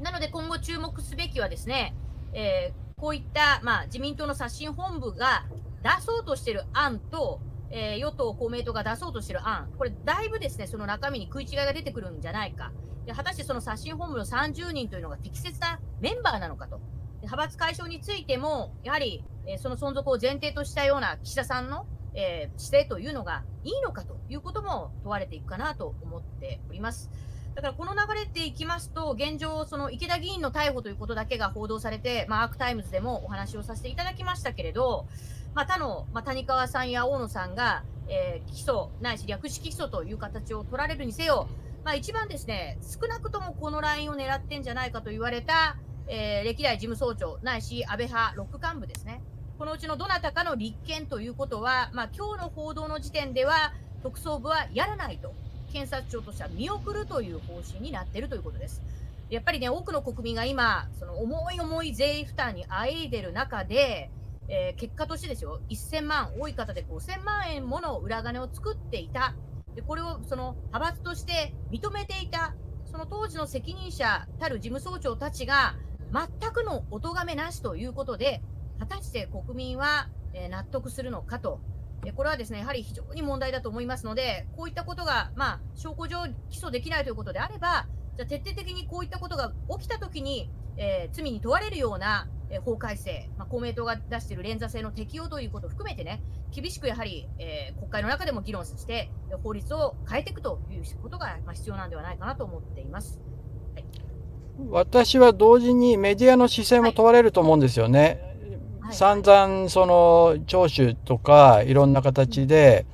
[0.00, 1.94] なので今後注目すべきはですね、
[2.32, 5.46] えー、こういった、まあ、自民党の刷新本部が
[5.82, 12.72] 出そうとしている案と、えー、与党、公明党が出そうとしている案、これ、だいぶですね、その中身に食い違いが出てくるんじゃないか。
[13.06, 16.78] で果たしてその刷新本部の30人というのが適切なメンバーなのかと。
[16.78, 27.10] で派閥解消についても、やはり、えー、その存続を前提としたような岸田さんのえー、姿勢というのがいいのかということも問われていくかなと思っております。
[27.54, 35.06] だからこの流れでいきますと、現状、その池田議員の逮捕ということだけが報道されて、まあ、アークタイムズでもお話をさせていただきましたけれど、
[35.54, 41.48] まあ、他の、まあ、谷川さんや大野さんが、えー、起訴ないし略式起訴という形を取られるにせよ、
[41.84, 45.76] まあ、一番ですね、少なくともこのラインを狙ってんじゃないかと言われた、
[46.08, 49.22] えー、歴代事務総長ないし安倍派6幹部ですね。
[49.58, 55.32] このうちのどなたかの立件ということは、まあ、今日の報道の時点では、特捜部はやらないと
[55.72, 58.82] 検察庁としては見送るという方針になっているということです。
[59.30, 64.10] やっぱりね、多くの国民が今、その重い重い税負担にあえいでる中で、
[64.48, 69.34] えー、結果としてですよ、1000万、多い方で5000万円もの裏金を作っていた。
[69.76, 72.54] で、これをその派閥として認めていた。
[72.90, 75.76] その当時の責任者たる事務総長たちが、
[76.12, 78.42] 全くのお咎めなしということで、
[78.86, 80.08] 果たして国民は、
[80.50, 81.60] 納得するのかと
[82.12, 96.22] これはですねやはり非常に問題だと思いますので、こういったことが、まあ、証拠上起訴できないということであれば、じゃ徹底的にこういったことが起きたときに、えー、罪に問われるような、えー、法改正、まあ、公明党が出している連座制の適用ということを含めてね、
[96.52, 99.10] 厳しくやはり、えー、国会の中でも議論して、
[99.42, 103.20] 法律を変えていくということが、まあ、必要なんではないかなと思っています。
[103.74, 103.84] はい、
[104.70, 108.20] 私は同時にメディアの姿勢も問われると思うんですよね。
[108.22, 108.33] はい
[108.90, 112.86] 散々その聴取とかいろんな形で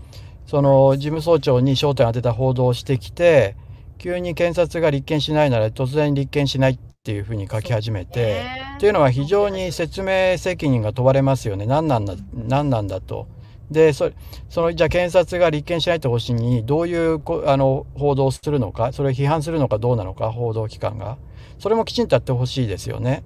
[0.47, 3.57] その事務総長に焦点を当てた報道をしてきて
[3.99, 8.43] 急に検察が立件しないなら突然立件しないっていうふうに書き始めて
[8.77, 11.67] っていうのは非常に説明責任が問われますよね。
[11.67, 13.27] 何なんだ何なんだと。
[13.71, 14.11] でそ
[14.49, 21.19] そのじゃあ検察が立件しないって方針にどういうあの報道をするのかそれを批判するのかどうなのか報道機関が。
[21.59, 23.23] それもきちんとやってほしいですよね。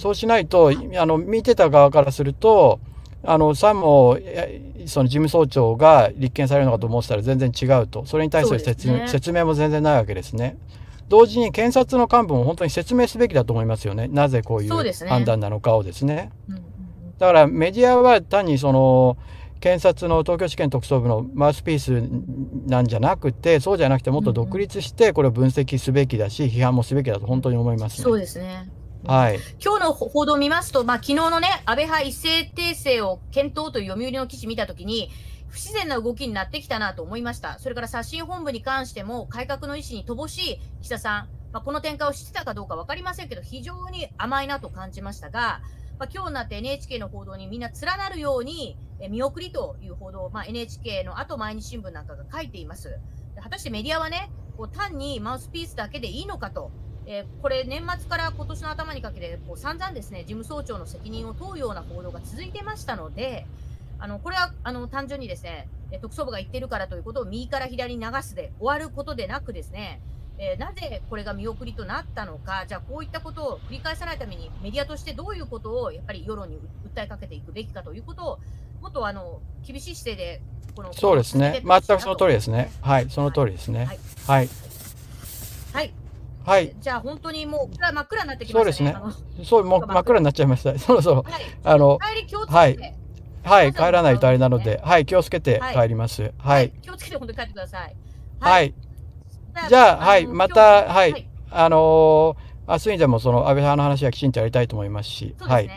[0.00, 2.80] そうしないと、あの、見てた側からすると、
[3.22, 4.18] あの、さも、
[4.86, 8.06] その事務総長が立件されるのかと思ってたら全然違うと。
[8.06, 10.56] それに対する説,、ね、説明も全然ないわけですね。
[11.10, 14.08] 同時に検察の幹部も本当に説明すべきだと思いますよね。
[14.08, 16.30] なぜこういう判断なのかをですね。
[16.48, 16.62] すね
[17.18, 19.18] だからメディアは単にその、
[19.60, 22.02] 検察の東京地検特捜部のマウスピース
[22.66, 28.70] なんじゃなくてそうじゃなくてもっと独立してこれを分析すべきだし批判もすべきだと本当に思います、ね、そうですね
[29.04, 35.10] はい、今日の報道を見ますと、まあ昨日のね、安倍派一斉訂正を検討という読売の記事見たときに、
[35.48, 37.58] 不自然な動きになってきたなと思いました。
[37.58, 45.60] それから刷新本部に関しても、改革の意思に乏しい岸田さん、まあ、この展開を知ってたかどうか分かりませんけど、非常に甘いなと感じましたが、
[45.98, 53.00] まあ、今日になって NHK の報道にみんな連なるように、え見送りという報道を、まあ、NHK の後毎日新聞なんかが書いています。
[53.42, 56.70] 果たしてメディアはね、こう単にマウスピースだけでいいのかと。
[57.12, 63.48] えー、これ、年末から今年の頭にかけて、こう散々ですね、事務総長の責任を問うような報道が続いてましたので、
[63.98, 65.68] あのこれはあの単純にですね、
[66.00, 70.00] 特捜部が言ってるからということを右から左に流すで終わることでなくですね、
[70.38, 76.60] えー、なぜこれが見送りとなったのか、じゃあこういったことを繰り返さないためにメディアとしてどういうことをやっぱり世論に
[76.94, 78.38] 訴えかけていくべきかということを、
[78.80, 80.42] もっとあの厳しい姿勢で
[80.76, 82.70] このそうですね、全くその通りですね。
[82.82, 83.86] はい、その通りですね。
[83.86, 83.96] はい。
[83.96, 83.98] はい、
[84.36, 84.48] はい
[85.72, 85.99] はい。
[86.80, 88.92] じゃあ本当にもう真っ暗になってきましたね。
[88.94, 89.44] そうですね。
[89.44, 90.76] そう、もう真っ暗になっちゃいました。
[90.78, 91.98] そろそろ、はい、あの、
[92.48, 92.94] はい。
[93.42, 96.32] はい、帰らないとあれなので、はい、気をつけて帰ります。
[96.38, 96.70] はい。
[96.82, 97.96] 気をつけて本当に帰ってください。
[98.38, 98.74] はい。
[99.68, 102.36] じゃあ、はい、また、はい、あの
[102.68, 105.70] 明日にでもその安倍派の話はきちんとやりたいと思いますし、はい。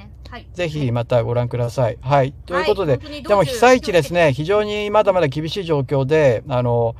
[0.53, 1.97] ぜひまたご覧ください。
[2.01, 2.33] はい。
[2.45, 6.95] ということで、でも被災地ですね、非常にまだまだ厳しい状況で、あの、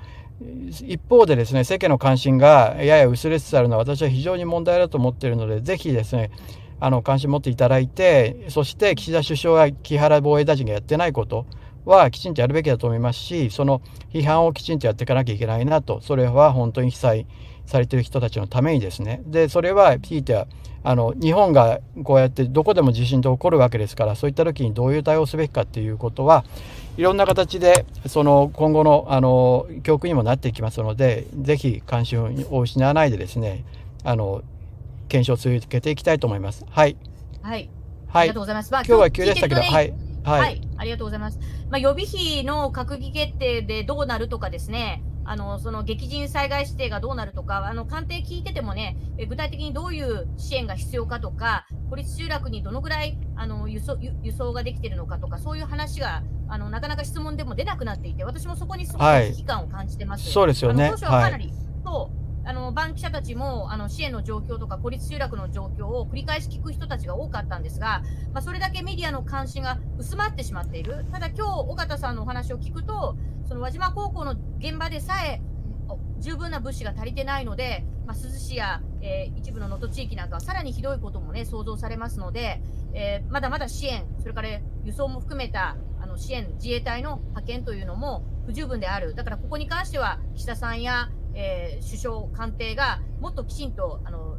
[0.69, 6.31] 一方でですね、世間の関心がやや薄れつつあるのは私は非常に問題だと思っているので、ぜひですね、
[6.79, 11.45] あの、関心持っていただいて、そして岸田首相や木原防衛大臣がやってないこと
[11.85, 13.81] はきちんとやるべきだと思いますし、その
[14.11, 17.27] 批判をきちんとやっていかなきゃいけないなと、それは本当に被災
[17.65, 19.21] されている人たちのためにですね。
[19.25, 20.47] で、それは、ひいては、
[20.83, 26.43] あの、日本がこうやってどこでも地震って起こるわけですから、そういった時にどういう対応をすべきかっていうことは、
[26.97, 33.63] いろんな形でその今後のあの教訓にもなっていきますのでぜひ関心を失わないでですね
[34.03, 34.43] あの
[35.13, 36.65] 検証を続けていきたいと思います。
[36.69, 36.97] はい。
[37.43, 37.69] はい。
[38.07, 38.21] はい。
[38.21, 38.71] ありがとうございます。
[38.71, 39.93] まあ、今日は急でしたけど、はい。
[40.23, 40.61] はい、はい。
[40.77, 41.39] ありがとうございます。
[41.69, 48.97] まあ、予備費の閣議決定でどうなるとかですね、あのその激甚災害指定がどうなるとか、あの官邸聞いててもね、
[49.29, 60.25] 具体的にどういう支援が必要かとか、孤立集落にどのぐらいあの輸送輸送ができているのかとか、そういう話があのなかなか質問でも出なくなっていて、私もそこにすごく危機感を感じてます。
[60.25, 60.89] はい、そうですよね。
[60.89, 68.03] 当初はかなり、はい、そうあのバン記者たちもあの支援の状況とか孤立集落の状況を繰り返し聞く人たちが多かったんですが、
[68.33, 73.15] まあ、それだけメディアの関心が薄まってしまっている、ただ今日尾形さんのお話を聞くと、
[73.47, 75.41] その輪島高校の現場でさえ
[76.19, 82.61] 十分な物資が足りてないので、まあ、珠洲市や、えー、一部の能登地域なんかはさらにひどいことも、ね、想像されますので、
[82.93, 84.49] えー、まだまだ支援、それから
[84.83, 94.37] 輸送も含めたあの支援、自衛隊の派遣というのも不十分である、だからここに関しては岸田さんや、えー、首相官邸がもっときちんとあの、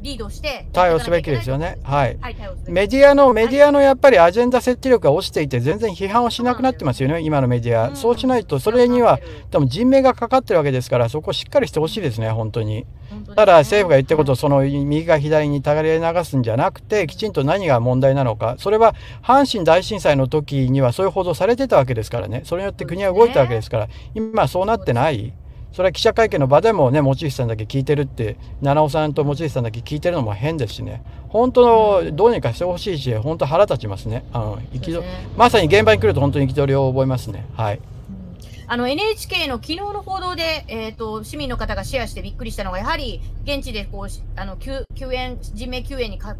[0.00, 1.78] リードして対応すべきですよね。
[1.82, 2.16] はい。
[2.20, 2.36] はい、
[2.68, 7.94] メディアの、メディアのやっぱりアジェンダ設置力が落ちていて、全然批判をしなくなってますよね、今のメディア。
[7.96, 9.18] そうしないと、それには、
[9.50, 12.86] 多分人命がかかってるわけですから、そこをしっかりしてほしいですね、本当に。
[13.34, 18.56] ただ、政府が言ってることを、その右か左にたがり流すんじゃなくて、きちんと何が問題なのか。
[18.58, 22.42] それは、阪神大震災の時にはそういう報道されてたわけですからね。
[22.44, 25.32] それによって国は動いたわけですから、今そうなってない。
[25.72, 34.24] それは記者会見の場でもね、持石さんだけ聞いてるって、七尾さんと持石さんだけ聞いてるのも変ですしね、本当のどうにかしてほしいし、本当腹立ちますね。
[34.32, 37.46] あの憤、ね、まさに現場に来ると本当に憤りを覚えますね。
[37.54, 37.80] はい。
[38.70, 46.36] あの NHK の昨日の報道で、えーと、市民の方がシェアしてびっくりしたのが、やはり現地でこうあの救救援人命救援にか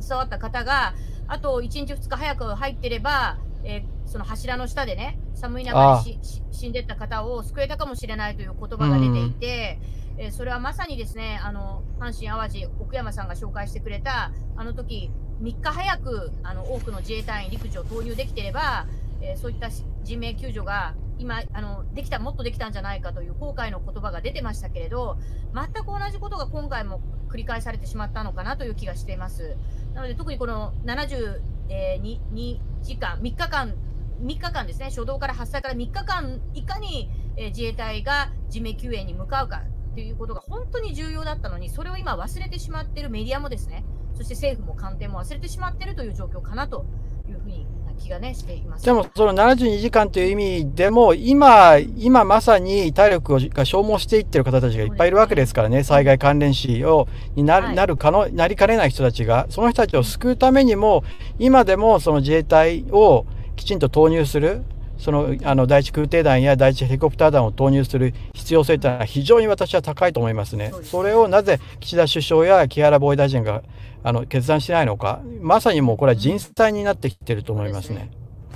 [0.00, 0.94] 携わった方が、
[1.26, 6.18] あと1日、2日早く入ってれば、えー、その柱の下でね、寒い中で
[6.52, 9.78] 死んでった方を救えたかもしれないという言葉が出ていて、
[10.16, 15.10] うん、えー、それはまさにですね、あの阪神・淡路奥山さんが紹介してくれた、あの時
[15.42, 18.86] 3日早くあの多くの自衛隊員、陸上投入できてれば、
[19.20, 19.70] えー、そういった
[20.02, 25.16] 人命救助が今あのできたもっとできたんじゃないかという後悔の言葉が出てましたけれど
[25.54, 29.56] 全く同じことが今回も繰り返されてしまったのかなという気がしています。
[29.94, 33.74] なので特にこの72、えー、時間、3日間、
[34.22, 39.62] 3日間ですね、初動から発災から3日間、いかに、えー、自衛隊が地面救援に向かうか
[39.94, 43.84] ということが本当に重要だったのに、それを今忘れてしまっているメディアもですね、
[44.14, 46.86] そして政府も官邸も忘れてしまっているという状況かなと
[47.28, 47.66] いうふうに
[47.98, 48.84] 気がね、しています。
[48.84, 61.04] でも、その72時間という意味でも、今、今まさに体力が消耗していってる方たちがいっぱいいるわけですからね、災害関連死を、にななるかの、なりかねない人たちが、その人たちを救うためにも、
[61.38, 63.26] 今でもその自衛隊を
[63.56, 64.64] きちんと投入する、
[65.04, 70.72] そのあの第一空挺団や第一ヘリコプター団を投入する必要性というのは非常に私は高いと思いますね。
[70.82, 73.62] それをなぜ岸田首相や木原防衛大臣が
[74.02, 78.12] あの決断しないのか、まさにもうこれは人災になってきてると思いますね。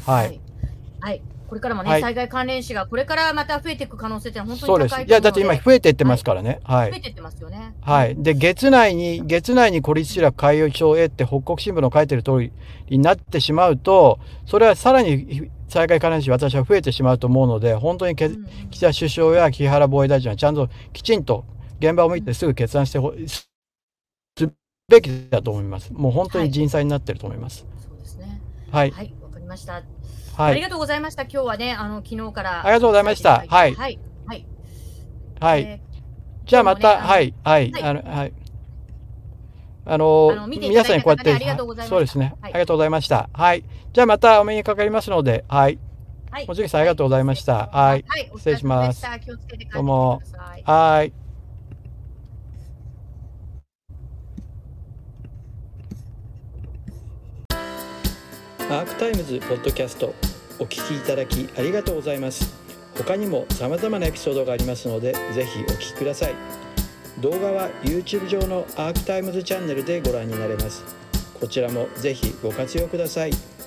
[0.07, 0.41] はい。
[1.01, 1.20] はい。
[1.49, 5.05] これからもね、はい、災害関連死がこれからまた増えていく可能性って本当に高い。
[5.05, 6.61] いや、だって今増えていってますからね。
[6.65, 6.91] はい。
[6.93, 7.75] 増えていってますよね。
[7.83, 8.16] はい。
[8.16, 12.53] で、月内に、月内に孤立集落海洋庁へって北国新聞の書いてる通り
[12.89, 21.45] になってしまうと、それはさらに災害関連死私は増えてしまうと思うので、本当にけ、うん、岸田首相や木原防衛大臣はちゃんときちんと
[21.78, 23.49] 現場を見てすぐ決断してほ、す
[24.89, 25.93] べきだと思います。
[25.93, 27.65] もう本当に人災になってると思います。
[27.65, 28.40] はい、そうですね。
[28.70, 28.90] はい。
[28.90, 29.74] はい、わかりました。
[29.74, 31.23] はい、ありがとうございました。
[31.23, 33.45] 今日はね、あの昨日からありがとうございました。
[33.47, 33.74] はい。
[33.74, 33.99] はい。
[34.27, 34.47] はい。
[35.40, 35.62] はい。
[35.62, 38.32] えー、じゃあまた、ね、はい、はい、あの、はい。
[39.89, 43.31] あの、あの皆さんにこうやって、そうですね、はい、ありがとうございました。
[43.32, 43.65] はい。
[43.93, 45.78] じゃあまたお目にかかりますので、はい。
[46.31, 46.47] はい。
[46.47, 47.69] もちさんありがとうございました。
[47.73, 48.05] はい。
[48.06, 49.02] はい、失礼します。
[49.73, 50.20] どうも。
[50.65, 51.12] はい。
[58.70, 60.15] アークタイムズポッドキャスト
[60.59, 62.55] お聞きいただきありがとうございます
[62.98, 66.35] 他にも様々なエピソードがありますのでぜひお聞きください
[67.20, 70.85] 動画は YouTube 上のアークタイムズチャンネルでご覧になれます。
[71.40, 73.58] こちらもぜひご活用ください。